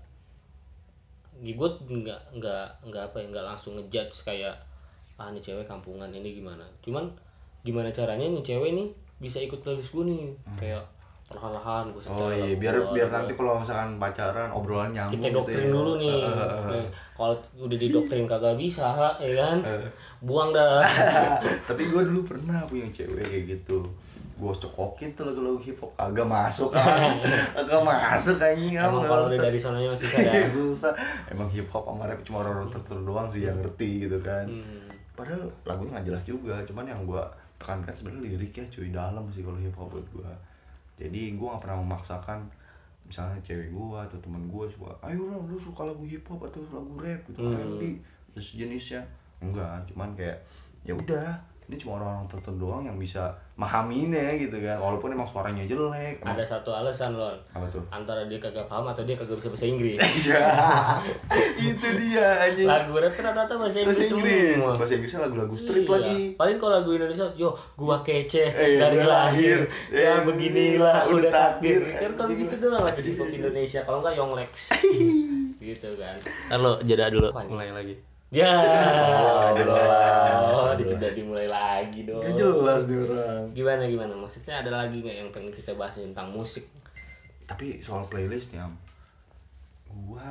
[1.40, 4.56] gue nggak nggak nggak apa ya nggak langsung ngejudge kayak
[5.20, 6.64] ah ini cewek kampungan ini gimana.
[6.80, 7.12] Cuman
[7.62, 8.88] gimana caranya nih cewek nih
[9.20, 10.24] bisa ikut playlist gue nih?
[10.56, 10.84] Kayak
[11.30, 12.18] perlahan-lahan gue Hmm.
[12.18, 15.74] Oh iya biar biar nanti kalau misalkan pacaran obrolan nyambung kita gitu doktrin ya.
[15.78, 16.18] dulu nih.
[16.26, 16.70] Eh.
[16.74, 18.88] Nih, kalau udah didoktrin kagak bisa
[19.22, 19.58] ya kan?
[19.62, 19.86] Eh.
[20.26, 20.82] buang dah.
[21.70, 23.86] Tapi gue dulu pernah punya cewek kayak gitu.
[24.40, 27.20] Gue cokokin tuh lagu-lagu hip hop agak masuk kan?
[27.60, 30.48] Agak masuk anjing emang apa, kalau udah dari sononya masih bisa ya?
[30.56, 30.94] Susah.
[31.28, 34.48] Emang hip hop sama rap cuma orang tertentu doang sih yang ngerti gitu kan.
[34.48, 34.88] Hmm.
[35.20, 37.04] padahal lagunya nggak jelas juga cuman yang
[37.60, 40.32] gua tekankan sebenarnya liriknya cuy dalam sih kalau hip hop buat gua.
[40.96, 42.40] Jadi gua nggak pernah memaksakan
[43.04, 46.64] misalnya cewek gua atau teman gua suka ayo dong lu suka lagu hip hop atau
[46.72, 47.20] lagu rap?
[47.28, 47.60] Gitu Hmm.
[47.60, 48.00] R&B
[48.32, 49.02] dan sejenisnya.
[49.44, 50.40] Enggak cuman kayak
[50.88, 51.36] ya udah
[51.70, 56.34] ini cuma orang-orang tertentu doang yang bisa memahaminya gitu kan walaupun emang suaranya jelek emang-
[56.34, 59.68] ada satu alasan lon apa tuh antara dia kagak paham atau dia kagak bisa bahasa
[59.68, 60.42] Inggris Iya,
[61.62, 62.66] itu dia anjing.
[62.66, 65.94] lagu rap kan rata-rata bahasa Inggris, Bahasa Inggris, semua bahasa Inggrisnya lagu-lagu street Iya.
[65.94, 66.18] lagi.
[66.34, 69.94] paling kalau lagu Indonesia yo gua kece Eh, dari gua lahir lahir.
[69.94, 72.00] ya Eh, beginilah udah udah takdir takdir.
[72.02, 74.52] kan kalau gitu doang hip hop Indonesia kalau enggak Yonglex
[75.62, 76.18] gitu kan
[76.50, 77.30] Halo, jeda dulu.
[77.46, 77.94] Mulai lagi.
[78.30, 78.52] Ya
[79.50, 83.44] Oh, Allah tidak dimulai lagi dong Gak jelas nih orang.
[83.52, 86.66] gimana gimana maksudnya ada lagi nggak yang pengen kita bahas tentang musik
[87.44, 88.62] Tapi soal playlistnya,
[89.90, 90.22] gua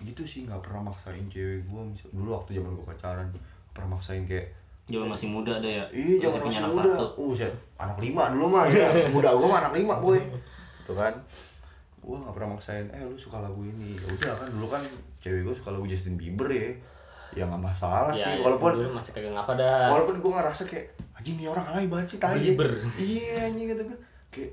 [0.00, 3.28] gitu sih nggak pernah maksain cewek gua misal dulu waktu zaman gua pacaran
[3.70, 4.48] pernah maksain kayak
[4.84, 5.84] Jangan masih muda ada ya.
[5.96, 6.92] Ih, jangan masih anak muda.
[6.92, 7.06] satu.
[7.16, 7.48] Uh, saya
[7.80, 8.84] anak lima dulu mah ya.
[9.08, 10.20] Muda gua mah anak lima, boy.
[10.84, 11.08] Tuh kan.
[12.04, 13.96] Gua nggak pernah maksain, eh lu suka lagu ini.
[13.96, 14.84] Ya udah kan dulu kan
[15.20, 16.68] cewek gua suka lagu Justin Bieber ya.
[17.34, 19.86] Ya nggak masalah ya sih, walaupun dulu masih kagak ngapa dah.
[19.90, 20.86] walaupun gue ngerasa kayak
[21.18, 22.70] anjing nih orang alay banget sih tai Belieber.
[22.98, 23.98] iya anjing gitu kan.
[24.30, 24.50] Kayak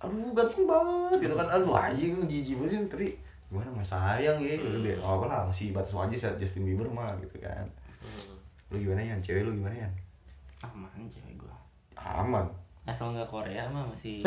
[0.00, 1.46] aduh ganteng banget gitu kan.
[1.50, 2.80] Aduh anjing jijik banget sih.
[2.86, 3.08] Tapi
[3.50, 4.54] gimana mah sayang ya.
[4.62, 7.66] Udah biar oh, apa lah masih batas wajar saat Justin Bieber mah gitu kan.
[8.00, 8.38] Hmm.
[8.70, 9.90] lu gimana ya cewek lu gimana ya
[10.64, 11.52] Aman cewek gua.
[11.98, 12.46] aman
[12.82, 14.24] asal nggak Korea mah masih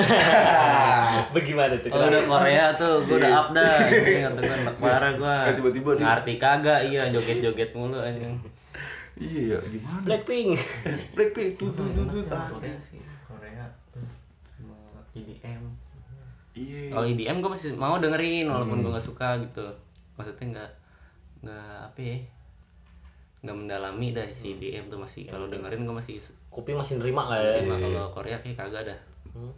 [1.35, 1.89] Bagaimana tuh?
[1.89, 5.89] kalau udah Korea tuh gue udah up dah kata gue anak parah gue Eh, tiba-tiba
[5.95, 6.79] ngerti kagak?
[6.83, 8.37] Iya joget-joget mulu anjing.
[9.13, 10.01] Iya gimana?
[10.03, 10.57] Blackpink.
[11.11, 11.49] Blackpink.
[11.55, 13.01] Tuh tuh tuh tuh Enak Korea sih.
[13.23, 13.65] Korea.
[14.49, 14.77] Sama
[15.13, 15.61] EDM
[16.53, 19.65] iya kalau EDM gue masih mau dengerin walaupun gue nggak suka gitu.
[20.13, 20.69] Maksudnya nggak
[21.41, 22.17] nggak apa ya?
[23.41, 26.21] Nggak mendalami dari si EDM tuh masih kalau dengerin gue masih
[26.53, 27.65] Kuping masih nerima lah ya.
[27.65, 28.99] terima kalau Korea kayak kagak dah.
[29.33, 29.53] Hmm.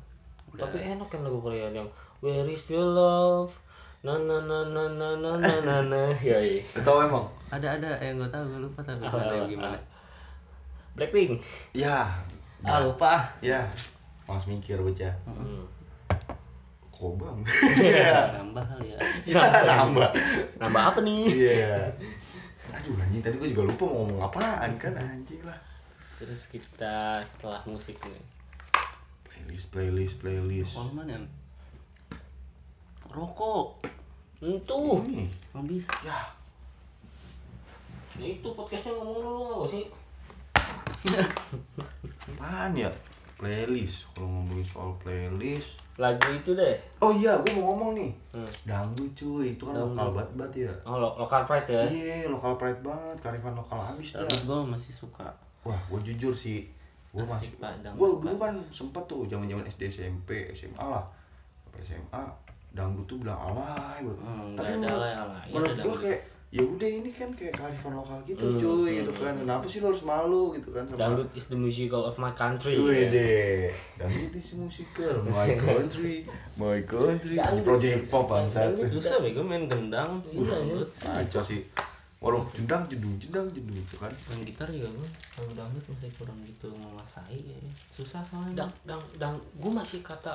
[0.56, 1.88] Tapi enak kan lagu Korea yang
[2.24, 3.52] Where is your love?
[4.00, 6.02] Na na na na na na na na na.
[6.24, 6.64] Ya iya.
[6.80, 7.28] tahu emang?
[7.52, 7.92] Ada ada.
[8.00, 9.78] Yang gue tahu gue lupa tapi ada apa, gimana.
[10.96, 11.44] Blackpink.
[11.76, 12.08] ya.
[12.64, 13.28] Ah lupa.
[13.44, 13.68] Ya.
[14.26, 15.12] Mas mikir bocah.
[15.28, 15.68] Hmm.
[16.96, 17.44] kobang.
[18.40, 19.00] Nambah kali ya.
[19.68, 20.10] Nambah.
[20.64, 21.28] Nambah apa nih?
[21.28, 21.92] iya.
[22.72, 25.60] Aduh anjing tadi gue juga lupa mau ngomong apaan kan anjing lah
[26.16, 28.24] Terus kita setelah musik nih.
[29.28, 30.74] playlist playlist playlist.
[30.74, 31.20] Rokok mana
[33.16, 33.68] rokok.
[34.44, 35.00] Entuh.
[35.08, 35.32] ini.
[35.56, 36.20] Habis ya.
[38.16, 39.84] Ya itu podcastnya ngomong dulu nggak sih?
[42.36, 42.92] apaan ya?
[43.40, 44.08] Playlist.
[44.16, 45.80] Kalau ngomongin soal playlist.
[45.96, 46.76] Lagu itu deh.
[47.00, 48.12] oh iya gue mau ngomong nih.
[48.36, 48.52] Hmm.
[48.68, 49.56] dangdut cuy.
[49.56, 50.74] Itu kan lokal banget banget ya.
[50.84, 51.84] Oh, lo lokal pride ya.
[51.88, 53.16] iya lokal pride banget.
[53.24, 55.28] Karifan lokal abis dah tapi gue masih suka
[55.66, 56.70] wah gue jujur sih
[57.10, 61.04] gue masih gue dulu kan sempet tuh zaman zaman SD SMP SMA lah
[61.64, 62.24] sampai SMA
[62.72, 65.42] dangdut tuh bilang alay banget Hmm, tapi ada menurut, alay, alay.
[65.42, 68.98] Iya, menurut gue kayak ya udah ini kan kayak kearifan lokal gitu Hmm, cuy hmm,
[69.02, 72.16] gitu kan kenapa sih lo harus malu gitu kan sama Dangdut is the musical of
[72.16, 72.76] my country.
[72.76, 72.84] ya.
[72.86, 73.32] Wede,
[73.96, 76.16] dangdut is musical, my country,
[76.56, 77.36] my country.
[77.60, 78.72] Project pop bangsa.
[78.72, 78.88] Dangdut.
[78.94, 80.80] susah bego main gendang Iya, iya.
[80.94, 81.64] Kacau sih.
[82.26, 84.10] Waduh, jedang jedung jedang jedung itu kan.
[84.26, 87.54] main gitar juga gue kalau dangdut masih kurang gitu menguasai ya.
[87.94, 90.34] susah soalnya Dang dang dang gue masih kata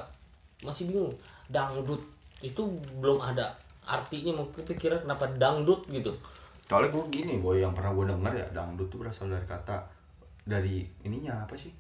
[0.62, 1.11] masih bingung.
[1.50, 1.98] Dangdut
[2.46, 2.62] itu
[3.03, 6.14] belum ada artinya mau kepikiran kenapa dangdut gitu.
[6.70, 9.83] Soalnya gue gini, boy yang pernah gue denger ya dangdut tuh berasal dari kata
[10.46, 11.74] dari ininya apa sih?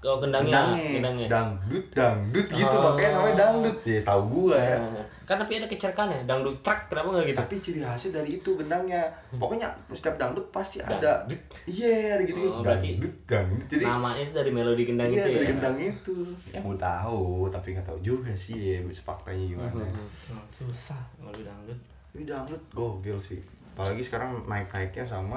[0.00, 1.28] Kalau gendangnya, gendangnya.
[1.28, 2.96] Dangdut, dangdut gitu Oh.
[2.96, 3.76] makanya namanya dangdut.
[3.84, 4.76] Ya tahu gue ya.
[4.80, 7.38] Nah, kan tapi ada kecerkannya, dangdut track kenapa nggak gitu?
[7.44, 9.02] Tapi ciri khasnya dari itu gendangnya.
[9.36, 11.28] Pokoknya setiap dangdut pasti ada.
[11.68, 12.40] Iya, ada gitu.
[12.48, 13.66] Oh, berarti dangdut, dangdut.
[13.68, 15.50] Jadi Namanya itu dari melodi gendang iya, itu dari ya.
[15.52, 16.16] gendang itu.
[16.48, 19.84] Yang gue tahu, tapi nggak tahu juga sih ya faktanya gimana.
[19.84, 20.04] Mhm.
[20.32, 21.76] Emang susah kalau dangdut
[22.10, 23.38] Ini dangdut gokil sih.
[23.76, 25.36] Apalagi sekarang naik-naiknya sama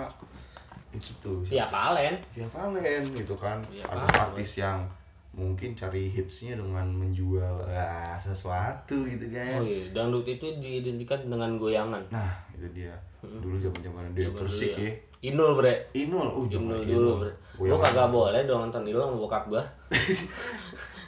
[0.94, 1.42] itu tuh.
[1.44, 2.16] Via Valen.
[2.32, 3.58] Via Valen gitu kan.
[3.68, 4.22] Via Ada Valen.
[4.30, 4.86] artis yang
[5.34, 9.58] mungkin cari hitsnya dengan menjual ah, sesuatu gitu kan.
[9.58, 12.06] Oh iya, dangdut itu diidentikan dengan goyangan.
[12.10, 12.94] Nah, itu dia.
[13.20, 14.94] Dulu zaman-zaman dia Zaman Persik dulu ya.
[15.24, 15.74] Inul bre.
[15.96, 17.32] Inul, oh Inul zaman dulu bre.
[17.58, 19.64] Lu kagak boleh dong nonton Inul sama bokap gua.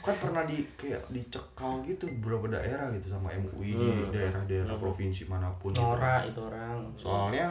[0.02, 4.06] kan pernah di kayak dicekal gitu beberapa daerah gitu sama MUI di Hmm.
[4.14, 4.78] daerah-daerah Hmm.
[4.80, 5.82] provinsi mana pun gitu.
[5.82, 7.50] Nora itu orang Soalnya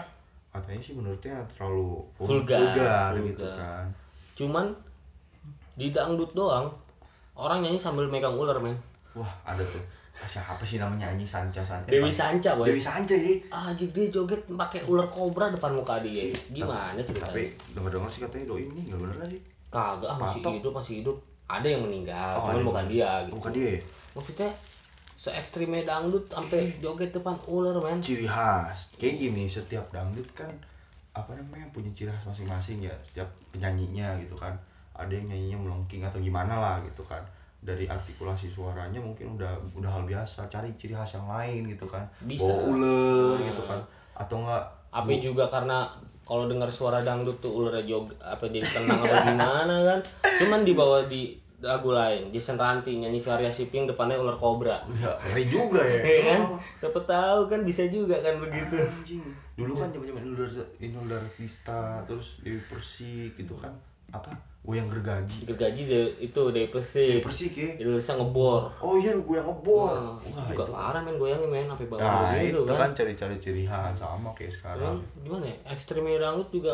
[0.56, 3.26] katanya sih menurutnya terlalu vul- Vulgar, vulgar vulgar.
[3.26, 3.86] gitu kan.
[4.34, 4.66] Cuman
[5.74, 6.68] di dangdut doang
[7.34, 8.76] orang nyanyi sambil megang ular men.
[9.12, 9.84] Wah, ada tuh.
[10.16, 11.92] Ah, Siapa sih namanya anjing Sanca Sanca?
[11.92, 12.64] Dewi Sanca boy.
[12.66, 13.36] Dewi Sanca ya.
[13.50, 16.32] Anjir dia joget pakai ular kobra depan muka dia.
[16.48, 17.28] Gimana ceritanya?
[17.30, 17.44] Tapi
[17.76, 19.42] dengar-dengar sih katanya doi ini nggak bener sih.
[19.68, 21.18] Kagak ah, masih hidup masih hidup.
[21.46, 23.36] Ada yang meninggal, Oh, cuman bukan dia gitu.
[23.38, 23.70] Bukan dia.
[23.70, 23.80] ya?
[24.16, 24.50] Maksudnya
[25.16, 28.00] se ekstrimnya dangdut sampai joget depan ular men.
[28.00, 28.92] Ciri khas.
[28.96, 30.52] Kayak gini, setiap dangdut kan
[31.16, 32.96] apa namanya punya ciri khas masing-masing ya.
[33.02, 34.52] Setiap penyanyinya gitu kan.
[34.92, 37.24] Ada yang nyanyinya melengking atau gimana lah gitu kan.
[37.60, 40.46] Dari artikulasi suaranya mungkin udah udah hal biasa.
[40.48, 42.04] Cari ciri khas yang lain gitu kan.
[42.22, 42.46] Bisa.
[42.46, 43.48] Bawa ular Hmm.
[43.50, 43.80] gitu kan.
[44.14, 45.84] Atau enggak Apa juga karena
[46.24, 50.00] kalau dengar suara dangdut tuh ularnya jog apa jadi tenang apa gimana kan.
[50.40, 52.30] Cuman dibawa di lagu lain.
[52.30, 54.84] Jason Ranti nyanyi variasi pink depannya ular kobra.
[54.94, 56.00] Ya, ngeri juga ya.
[56.00, 56.40] Iya kan?
[56.46, 56.60] Oh.
[56.78, 58.76] Siapa tahu kan bisa juga kan begitu.
[58.76, 59.24] Anjing.
[59.54, 63.72] Dulu kan zaman-zaman Inul Dar- Inul Daratista, terus Dewi Persik gitu kan.
[64.10, 64.28] Apa?
[64.62, 65.46] Goyang gergaji.
[65.46, 67.22] Gergaji de- itu Dewi Persik.
[67.22, 67.70] Persik ya.
[67.78, 68.62] Indonesia ngebor.
[68.78, 69.94] Oh iya, goyang ngebor.
[69.94, 72.78] Wah, Wah, itu juga parah men goyangnya men sampai bawah Nah, gitu itu kan.
[72.82, 74.98] kan cari-cari ciri khas sama kayak sekarang.
[75.20, 75.56] gimana ya?
[75.68, 76.74] Ekstrimnya dangdut juga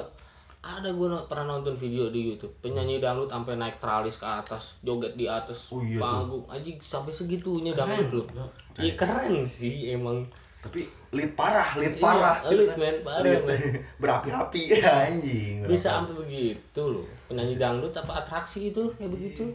[0.61, 5.13] ada gue pernah nonton video di YouTube penyanyi dangdut sampai naik tralis ke atas joget
[5.13, 6.05] di atas Oh, iya tuh.
[6.05, 7.89] panggung aja sampai segitunya Keren.
[7.99, 8.45] dangdut loh
[8.75, 10.21] iya keren sih emang
[10.61, 12.37] Tapi lead parah, lead Iya, parah.
[12.45, 13.81] lead, men, parah, Lead.
[13.97, 15.65] Berapi-api ya anjing.
[15.65, 19.49] bisa sampai begitu loh penyanyi dangdut apa atraksi itu kayak begitu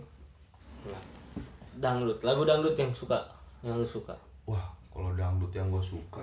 [0.82, 0.98] nah,
[1.76, 3.22] dangdut lagu dangdut yang suka
[3.62, 6.22] yang lu suka Wah, kalau dangdut yang gue suka,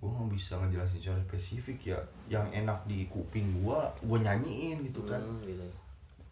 [0.00, 1.98] gue nggak bisa ngejelasin secara spesifik ya.
[2.26, 5.20] Yang enak di kuping gue, gue nyanyiin gitu kan.
[5.20, 5.60] Hmm, gitu.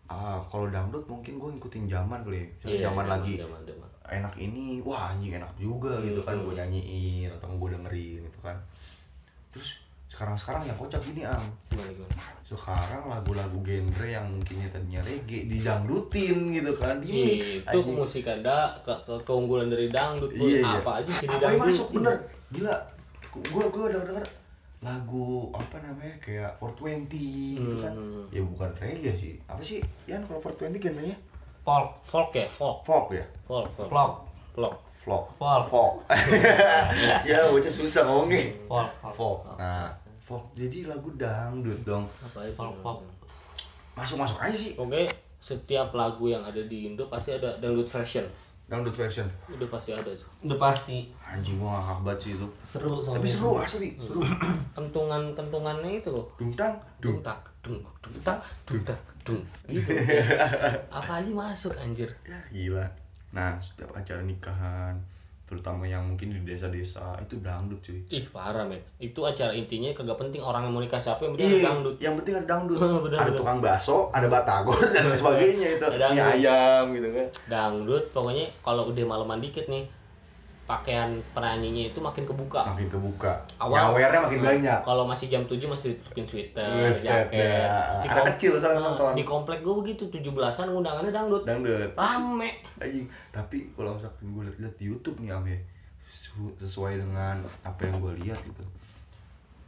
[0.09, 2.46] ah kalau dangdut mungkin gue ngikutin zaman kali ya.
[2.48, 3.88] Misalnya Iya, zaman lagi zaman, zaman.
[4.09, 8.57] enak ini wah anjing enak juga gitu kan gue nyanyiin atau gue dengerin gitu kan
[9.52, 11.28] terus sekarang sekarang yang kocak gini
[11.68, 12.09] gimana?
[12.42, 18.72] sekarang lagu-lagu genre yang mungkinnya tadinya reggae didangdutin gitu kan di mix itu musik ada
[18.81, 20.57] ke, ke- keunggulan dari dangdut Boy.
[20.57, 20.72] Iya, iya.
[20.81, 22.14] apa aja sih di apa yang dangdut masuk bener
[22.48, 22.74] gila
[23.42, 24.27] gue gue denger denger
[24.79, 27.11] lagu apa namanya kayak 420
[27.59, 27.90] gitu kan.
[27.90, 28.24] Hmm.
[28.31, 29.35] ya bukan reggae sih.
[29.51, 31.16] Apa sih Yan kalau 420 genrenya?
[31.66, 32.87] Folk folk ya folk.
[32.87, 33.24] Folk ya?
[33.46, 33.90] Folk folk.
[33.90, 34.14] Folk.
[34.55, 35.64] folk folk folk.
[35.66, 35.94] Folk.
[37.27, 39.14] Ya bocah susah ngomongnya folk folk.
[39.18, 39.40] Folk.
[39.59, 39.90] Nah
[40.22, 40.44] folk.
[40.55, 42.07] Jadi lagu dangdut dong.
[42.22, 43.01] Apa itu Folk, folk.
[43.98, 44.79] masuk masuk aja sih.
[44.79, 48.27] Oke setiap lagu yang ada di Indo pasti ada dangdut version
[48.68, 49.24] dangdut version.
[49.48, 51.09] Udah pasti ada tuh udah pasti.
[51.24, 52.48] Anjing gua ngakak banget sih itu.
[52.62, 53.88] Seru soalnya tapi seru asli.
[53.96, 54.20] Seru.
[54.76, 56.28] Kentungan kentungannya itu loh.
[56.37, 59.92] Dungtang dung dung tak dung dung tak dung tak dung gitu.
[61.00, 62.12] Apa aja masuk anjir.
[62.28, 62.87] Ya gila.
[63.33, 64.94] Nah setiap acara nikahan
[65.48, 70.14] terutama yang mungkin di desa-desa itu dangdut cuy ih parah men itu acara intinya kagak
[70.14, 72.76] penting orang yang mau nikah siapa yang penting ada Iya, dangdut yang penting ada dangdut.
[73.00, 73.38] Bener, ada bener.
[73.38, 75.84] tukang bakso, ada batagor dan sebagainya itu.
[75.88, 77.26] Ada Mie ayam gitu kan.
[77.48, 79.88] dangdut pokoknya kalau udah malaman dikit nih
[80.68, 83.33] pakaian penyanyinya itu makin kebuka Makin kebuka.
[83.57, 84.78] Awal- Nyawernya makin banyak.
[84.85, 87.64] kalau masih jam 7 masih ditutupin sweater, Buset jaket.
[87.64, 87.98] dah.
[87.98, 89.16] Di, Anak kecil soalnya Nah, nonton.
[89.16, 91.42] di komplek gue begitu 17-an undangannya dangdut.
[91.42, 91.88] Dangdut.
[91.90, 92.61] Rame.
[92.85, 93.09] Anjing.
[93.31, 95.57] Tapi kalau misalkan gue lihat di YouTube nih Ame,
[96.07, 98.61] su- sesuai dengan apa yang gue lihat gitu.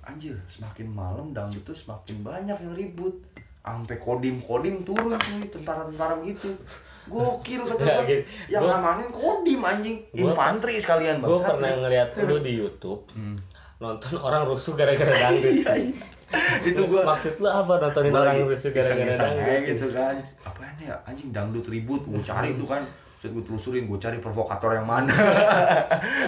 [0.03, 3.17] Anjir, semakin malam dangdut tuh semakin banyak yang ribut.
[3.61, 6.49] Sampai kodim-kodim turun cuy, tentara-tentara gitu.
[7.07, 8.07] Gokil kata Ya, gue.
[8.09, 8.23] gitu.
[8.51, 9.97] Yang Gua- ngamanin kodim anjing.
[10.11, 11.51] Gua- Infanteri sekalian Gue bangsat.
[11.55, 13.37] pernah ngeliat lu di YouTube Hmm.
[13.77, 15.55] nonton orang rusuh gara-gara dangdut.
[15.61, 16.05] Iya, iya.
[16.63, 19.61] itu gua Maksud lu apa nontonin orang rusuh gara-gara dangdut?
[19.67, 22.87] gitu kan apaan ya anjing dangdut ribut gue cari tuh kan
[23.19, 25.13] Terus gue telusurin, gue cari provokator yang mana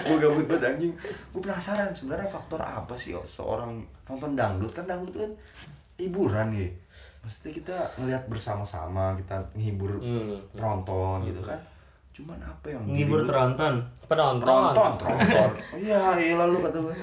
[0.03, 0.93] Gue gabut banget anjing
[1.31, 5.31] Gue penasaran sebenarnya faktor apa sih seorang nonton dangdut Kan dangdut kan
[5.95, 6.67] hiburan ya
[7.23, 10.35] Maksudnya kita ngelihat bersama-sama, kita ngehibur Hmm.
[10.51, 11.55] penonton gitu kan
[12.11, 14.45] Cuman apa yang diribut- teronton Penonton.
[14.45, 15.49] Tronton, tronton.
[15.73, 16.93] Oh iya, iya lalu kata gue.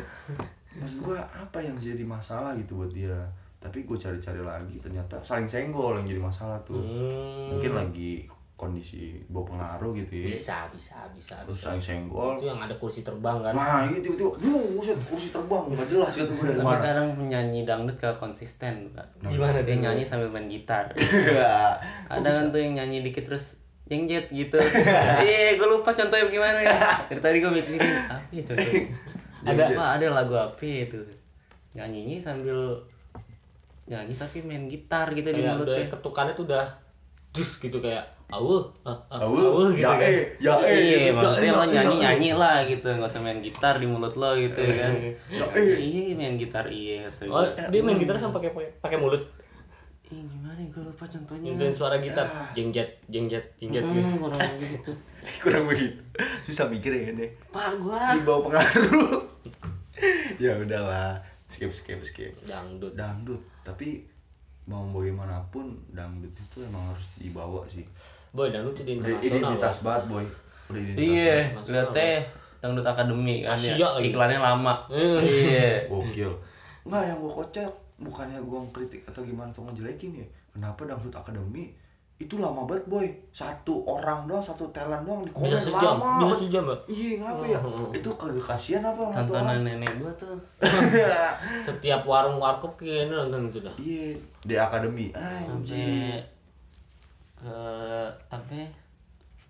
[0.73, 3.19] Maksud gue apa yang jadi masalah gitu buat dia.
[3.59, 6.79] Tapi gue cari-cari lagi ternyata saling senggol yang jadi masalah tuh.
[6.79, 7.57] Hmm.
[7.57, 8.31] Mungkin lagi
[8.61, 10.27] kondisi bawa pengaruh gitu ya.
[10.31, 11.65] Bisa, bisa, bisa, Terus bisa.
[11.67, 12.37] saling senggol.
[12.37, 13.57] Itu yang ada kursi terbang kan.
[13.57, 16.83] Nah, itu tiba-tiba, duh, buset, kursi terbang, nggak jelas gitu gue dari Tapi mana.
[16.85, 19.07] kadang penyanyi dangdut gak konsisten Pak.
[19.25, 21.81] Gimana dia nyanyi sambil main gitar Iya.
[22.07, 24.55] ada kan tuh yang nyanyi dikit terus jengjet gitu
[25.21, 28.83] iya gue lupa contohnya gimana ya dari tadi gue mikirin apa ya contohnya
[29.51, 31.01] ada apa ada lagu apa itu
[31.73, 32.79] nyanyinya sambil
[33.87, 36.67] nyanyi tapi main gitar gitu di mulutnya ketukannya tuh udah
[37.31, 40.07] jus gitu kayak awuh, ah, ah, Awuh, awuh gitu ya kan.
[40.07, 40.79] eh, ya eh.
[40.79, 41.17] iya gitu.
[41.17, 44.31] maksudnya Ya, lo nyanyi ya, nyanyi lah gitu nggak usah main gitar di mulut lo
[44.35, 44.93] gitu kan
[45.29, 45.77] Ya, eh.
[45.77, 49.23] iya main gitar iya gitu Oh, dia main gitar sama pakai pakai mulut.
[50.07, 54.19] Ih, gimana ya gue lupa contohnya Nyintuin suara gitar, jengjet, jengjet, jengjet Hmm, gitu.
[54.23, 54.91] kurang gitu
[55.39, 56.03] Kurang begitu.
[56.45, 57.31] Susah mikir ya ini.
[57.47, 59.23] pak gua Di bawah pengaruh.
[60.43, 61.15] ya udahlah,
[61.49, 62.33] skip skip skip.
[62.43, 62.91] Dangdut.
[62.93, 64.03] dangdut tapi
[64.65, 67.83] mau bagaimanapun dangdut itu emang harus dibawa sih
[68.31, 69.27] Boy, dangdut itu di internasional.
[69.27, 69.85] identitas Boy.
[69.85, 70.25] banget boy
[70.97, 72.17] Iya, Nasional, lihat teh
[72.59, 73.89] dangdut akademi kan Asia ya.
[73.91, 74.07] lagi.
[74.09, 74.75] Iklannya lama.
[74.89, 75.11] Iya.
[75.19, 75.83] banget.
[75.89, 76.33] gokil
[76.83, 81.75] nggak yang gua kocak bukannya gua kritik atau gimana atau ngejelekin ya kenapa dangdut akademi
[82.17, 86.21] itu lama banget boy satu orang doang satu talent doang di komen Bisa sejam, lama
[86.23, 86.81] bisa sejam, Mbak.
[86.87, 89.61] iya ngapa ya Hmm, itu kagak kasihan apa tuh Tontonan orang?
[89.63, 90.37] nenek gua tuh.
[91.63, 93.75] Setiap warung warkop kayaknya nonton itu dah.
[93.77, 96.21] iya di akademi anjir
[97.41, 97.57] ke
[98.29, 98.69] apa ya,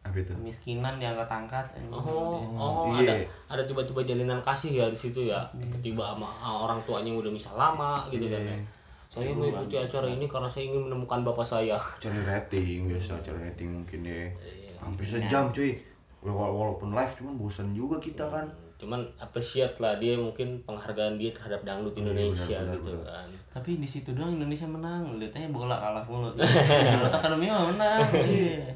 [0.01, 1.93] apa itu kemiskinan diangkat-angkat anjing.
[1.93, 3.05] Oh, oh Iya.
[3.05, 3.15] ada
[3.51, 5.43] ada tiba-tiba jalinan kasih ya di situ ya.
[5.53, 8.41] Ketiba sama ah, orang tuanya udah misal lama gitu kan.
[8.41, 8.55] ya.
[8.55, 8.65] Iya.
[9.11, 11.75] Saya mengikuti acara ini karena saya ingin menemukan bapak saya.
[11.99, 14.79] cari rating biasa cari rating mungkin ya Iya.
[14.79, 15.75] sampai sejam cuy
[16.21, 18.45] Wala- walaupun live cuman bosan juga kita kan
[18.81, 23.13] Cuman appreciate lah dia mungkin penghargaan dia terhadap dangdut Indonesia benar, gitu benar.
[23.13, 23.29] kan.
[23.53, 25.21] Tapi di situ doang Indonesia menang.
[25.21, 26.33] Lihatnya bola kalah mulu.
[26.35, 28.01] Dangdut akademi mah menang.
[28.25, 28.73] Iya.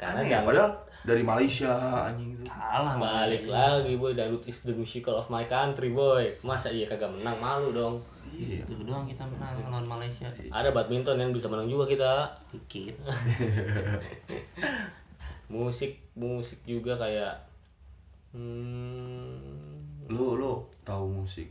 [0.00, 0.70] Karena Aneh, dangdut padahal
[1.02, 1.74] dari Malaysia
[2.06, 3.82] anjing itu Kalah balik makanya.
[3.82, 6.24] lagi boy dangdut is the musical of my country boy.
[6.40, 8.00] Masa iya kagak menang malu dong.
[8.32, 10.24] Di situ doang kita menang lawan Malaysia.
[10.48, 12.12] Ada badminton yang bisa menang juga kita.
[12.48, 12.96] Dikit.
[15.52, 17.51] Musik musik juga kayak
[18.32, 21.48] hmm, lu lu tahu musik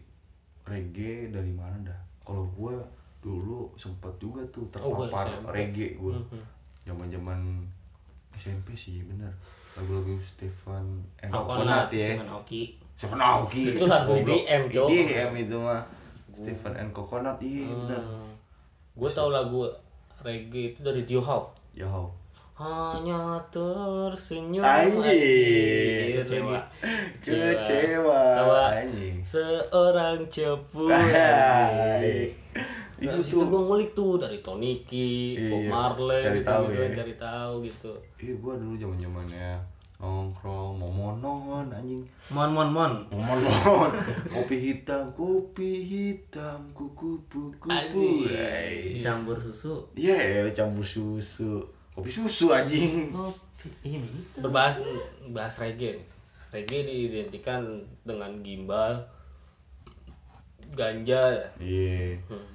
[0.63, 1.99] reggae dari mana dah?
[2.21, 2.75] Kalau gue
[3.19, 5.47] dulu sempet juga tuh Oh, terpapar SMP.
[5.51, 6.41] reggae gue Mhm.
[6.83, 7.39] zaman zaman
[8.33, 9.29] SMP sih bener.
[9.71, 10.83] Lagu-lagu Stefan
[11.17, 12.17] and Coconut, ya.
[12.93, 13.71] Stefan Aoki.
[13.71, 14.13] Itu lagu.
[14.13, 14.87] EDM, Cok.
[14.89, 15.81] EDM itu mah.
[16.33, 18.01] Stefan and Coconut iya bener.
[18.91, 19.63] Gue tau lagu
[20.19, 22.05] reggae itu dari Dio Hao ya how
[22.61, 26.21] hanya tersenyum Anjir.
[26.21, 26.59] Kecewa.
[27.19, 28.21] kecewa
[28.77, 30.85] anjing seorang cepu.
[30.85, 31.97] Nah,
[33.01, 36.81] itu tuh gue ngulik tuh dari Toniki, Bob Iya, Marley, cari gitu, tahu gitu, ya.
[36.85, 37.91] kan, cari tahu gitu.
[38.21, 39.49] Iya gua dulu zaman zamannya
[40.01, 42.01] nongkrong momonon anjing
[42.33, 42.93] Mon mon mon.
[43.13, 43.89] momonon
[44.33, 49.01] kopi hitam kopi hitam kuku kuku Anjing.
[49.01, 49.81] Campur susu.
[49.93, 53.69] Iya yeah, campur susu kopi susu anjing Kopi.
[53.83, 54.37] Iya begitu.
[54.39, 54.75] Berbahas
[55.29, 56.01] bahas reggae.
[56.49, 57.61] Reggae diidentikan
[58.01, 59.05] dengan gimbal,
[60.71, 61.51] ganja.
[61.57, 62.47] iya Hmm.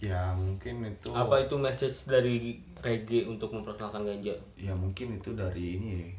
[0.00, 4.34] ya mungkin itu Apa itu message dari reggae untuk memperkenalkan ganja?
[4.56, 6.16] ya mungkin itu dari ini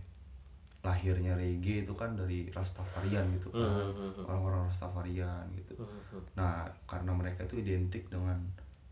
[0.82, 4.26] lahirnya reggae itu kan dari Rastafarian gitu kan Hmm, hmm, hmm.
[4.26, 6.22] orang-orang Rastafarian gitu Hmm.
[6.34, 8.38] nah karena mereka itu identik dengan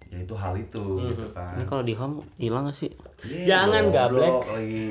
[0.10, 2.89] ya itu hal itu gitu kan Ini kalau di home hilang gak sih?
[3.22, 4.34] Iya, Jangan, gablek.
[4.41, 4.86] lagi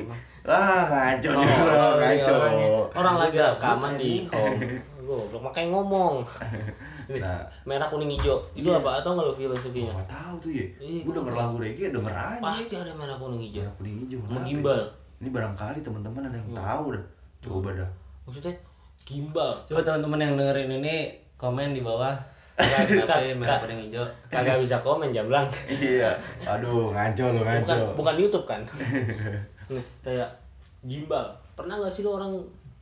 [0.44, 2.68] ah ngaco nih Oh, orang iya, ngaco orangnya.
[2.94, 4.60] Orang lagi Gabut rekaman di home.
[5.00, 6.14] Goblok makanya ngomong.
[7.08, 7.40] Nah.
[7.64, 8.36] merah kuning hijau.
[8.52, 8.78] Itu Iya.
[8.78, 9.96] apa atau nggak lo filosofinya?
[9.96, 13.16] nggak tahu tuh ya Iya, gue denger gua lagu reggae denger aja Pasti ada merah
[13.16, 13.64] kuning hijau.
[13.64, 14.76] Merah kuning hijau Sama kenapa gimbal.
[14.78, 15.18] ya?
[15.18, 17.04] ini barangkali teman-teman ada yang tahu dah
[17.40, 17.90] coba dah
[18.22, 18.54] Maksudnya
[19.00, 19.52] gimbal.
[19.64, 20.94] Coba teman-teman yang dengerin ini
[21.34, 22.12] komen di bawah.
[22.58, 24.04] Kak, merah kuning hijau?
[24.26, 25.46] Kagak bisa komen jamblang.
[25.70, 28.60] iya aduh ngaco lo Bukan ngaco bukan di YouTube kan.
[29.72, 30.30] Nih, kayak
[30.82, 31.30] gimbal.
[31.54, 32.34] Pernah nggak sih lo orang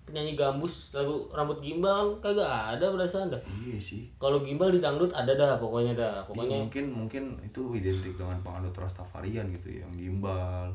[0.06, 3.42] penyanyi gambus lagu rambut gimbal kan kagak ada perasaan dah.
[3.58, 6.22] iya sih Kalau gimbal di dangdut ada dah pokoknya dah.
[6.22, 10.70] Iya, Pokoknya mungkin mungkin itu identik dengan penganut Rastafarian gitu yang gimbal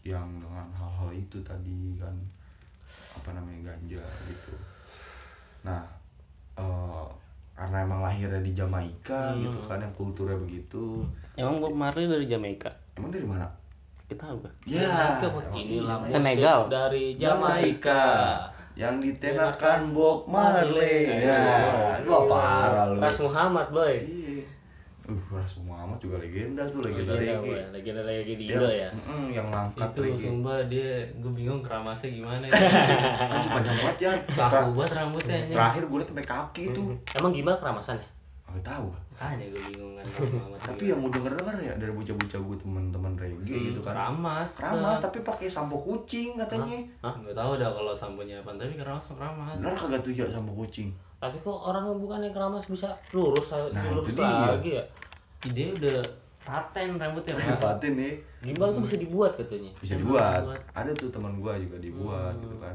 [0.00, 2.16] yang dengan hal-hal itu tadi kan
[3.12, 4.54] apa namanya ganja gitu
[5.60, 5.84] nah
[6.56, 7.04] eh,
[7.60, 9.44] karena emang lahirnya di Jamaika Hmm.
[9.44, 11.04] gitu kan yang kulturnya begitu.
[11.34, 12.72] Emang Bob Marley dari Jamaika?
[12.94, 13.44] emang dari mana?
[14.02, 14.54] Kita tahu gak?
[14.64, 15.20] ya
[15.52, 16.60] inilah musik Senegal.
[16.66, 18.04] dari Jamaika.
[18.72, 21.20] Yang ditenakan Bob Marley.
[21.20, 22.96] Ya wah parah lu.
[22.96, 23.94] Ras Muhammad boy.
[24.00, 24.29] iya
[25.10, 28.90] uh Ras Muhammad juga legenda tuh Legenda legenda reggae legenda lagi di Indo ya.
[28.94, 32.44] mm, yang ngangkat Itu reggae sumpah dia gue bingung keramasnya gimana.
[33.34, 34.12] Anjing panjang banget ya.
[34.30, 35.38] Kaku banget rambutnya.
[35.50, 36.86] Terakhir gue liat sampai kaki tuh.
[37.18, 38.06] Emang gimbal keramasan ya?
[38.50, 38.86] Gak tahu.
[39.14, 40.04] Makanya gue bingung kan
[40.70, 43.94] Tapi yang mau denger denger ya dari bocah-bocah gue teman-teman reggae gitu kan.
[43.94, 44.48] keramas.
[44.54, 46.78] Keramas tapi pakai sampo kucing katanya.
[47.02, 47.14] Hah?
[47.14, 49.58] Gak tahu dah kalau samponya apa tapi keramas keramas.
[49.58, 50.90] Bener kagak tuh ya sampo kucing.
[51.20, 54.48] Tapi kok orang yang bukan yang keramas bisa lurus Nah, lurus itu dia.
[54.50, 54.84] lagi ya?
[55.46, 55.98] Dia udah
[56.40, 57.60] paten rambutnya Pak.
[57.60, 58.14] Patin nih.
[58.42, 59.70] Gimbal tuh bisa dibuat katanya.
[59.76, 60.40] Bisa dibuat.
[60.42, 60.60] dibuat.
[60.72, 62.72] Ada tuh teman gue juga dibuat gitu kan.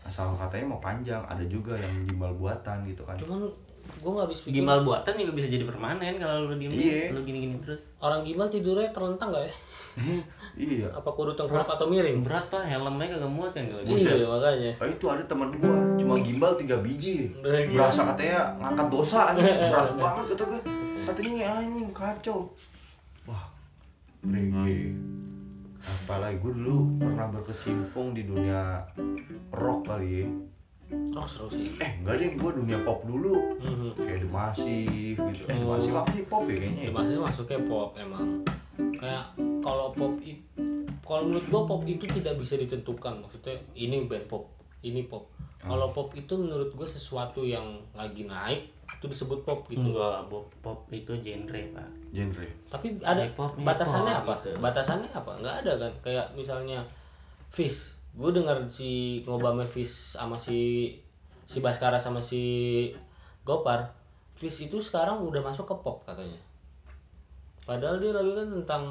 [0.00, 3.18] Asal katanya mau panjang, ada juga yang gimbal buatan gitu kan.
[3.18, 3.50] Cuman
[3.86, 7.10] gue nggak habis pikir Gimbal buatan juga bisa jadi permanen kalau lu diem Iya.
[7.10, 7.86] lu gini-gini terus.
[8.00, 9.54] orang gimbal tidurnya terlentang gak ya?
[10.56, 10.88] iya.
[10.90, 12.20] Apa kudu tengkurap atau miring?
[12.20, 14.08] Berat pak, helmnya kagak muat kan kalau gitu.
[14.08, 14.72] Iya makanya.
[14.76, 17.32] Oh, itu ada teman gua cuma gimbal tiga biji
[17.68, 20.60] berasa katanya ngangkat dosa anjing berat banget kata gue
[21.04, 22.38] katanya anjing kacau
[23.24, 23.44] wah
[24.22, 24.92] reggae
[25.78, 28.82] apalagi gue dulu pernah berkecimpung di dunia
[29.50, 30.28] rock kali ya
[30.86, 31.74] Rock seru sih.
[31.76, 33.90] eh enggak deh gue dunia pop dulu Mhm.
[33.96, 35.70] kayak The Massive gitu eh The Oh.
[35.72, 37.18] Massive apa sih pop ya kayaknya Ya, ya?
[37.18, 38.26] masuknya pop emang.
[38.94, 39.24] Kayak
[39.66, 40.62] kalau pop itu
[41.02, 43.22] kalau menurut gua pop itu tidak bisa ditentukan.
[43.22, 44.46] Maksudnya ini band pop,
[44.82, 45.26] ini pop.
[45.58, 49.82] Kalau pop itu menurut gua sesuatu yang lagi naik itu disebut pop gitu.
[49.82, 51.88] Enggak, pop, pop itu genre pak.
[52.14, 54.34] genre Tapi ada hip-hop batasannya apa?
[54.42, 54.50] gitu.
[54.62, 55.30] Batasannya apa?
[55.42, 55.92] Nggak ada kan?
[56.02, 56.78] Kayak misalnya
[57.50, 57.94] Fish.
[58.16, 60.90] Gue dengar si ngobame Fish sama si
[61.46, 62.42] si Baskara sama si
[63.42, 63.90] Gopar.
[64.38, 66.38] Fish itu sekarang udah masuk ke pop katanya.
[67.66, 68.82] Padahal dia lagi kan tentang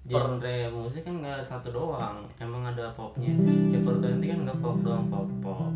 [0.00, 0.38] Genre
[0.70, 3.34] musik kan nggak satu doang, emang ada popnya.
[3.66, 5.72] Ya kalau nanti kan nggak folk doang, folk pop.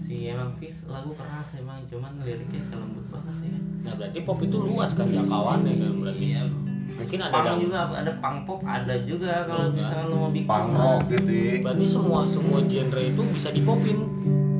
[0.00, 3.56] Si emang Fish lagu keras emang, cuman liriknya kayak lembut banget ya.
[3.80, 6.24] Nah berarti pop itu luas kan jangkauannya kan berarti.
[6.26, 6.42] Iya.
[6.90, 9.74] Mungkin ada Punk dang- juga ada punk pop ada juga kalau Iya.
[9.78, 13.98] misalnya lo mau bikin punk rock gitu ya Berarti semua semua genre itu bisa dipopin.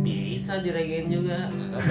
[0.01, 1.39] bisa diregain juga.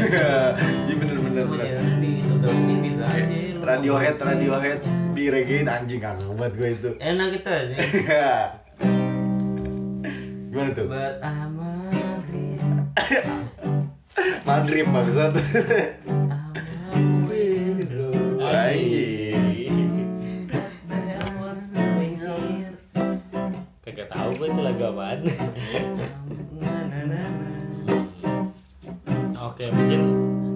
[0.88, 3.22] iya bener bener Semua bener genre gabungin bisa aja.
[3.22, 4.80] mau- Radiohead Radiohead
[5.12, 7.76] di reggae anjing kagak buat gue itu Enak gitu aja.
[10.50, 12.58] gimana tuh agree,
[14.42, 15.34] Madrid maksud
[16.90, 17.78] I'm agree.
[18.40, 19.30] anjing
[20.50, 22.74] What the hell what's doing here?
[23.90, 25.20] Gak tahu gue itu lagu apaan.
[29.42, 30.02] Oke, mungkin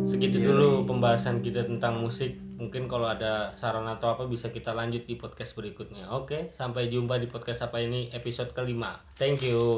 [0.06, 0.86] segitu Iya, dulu iya.
[0.86, 2.38] pembahasan kita tentang musik.
[2.74, 6.10] Mungkin kalau ada saran atau apa bisa kita lanjut di podcast berikutnya.
[6.10, 8.98] Oke, sampai jumpa di podcast apa ini episode kelima.
[9.14, 9.78] Thank you.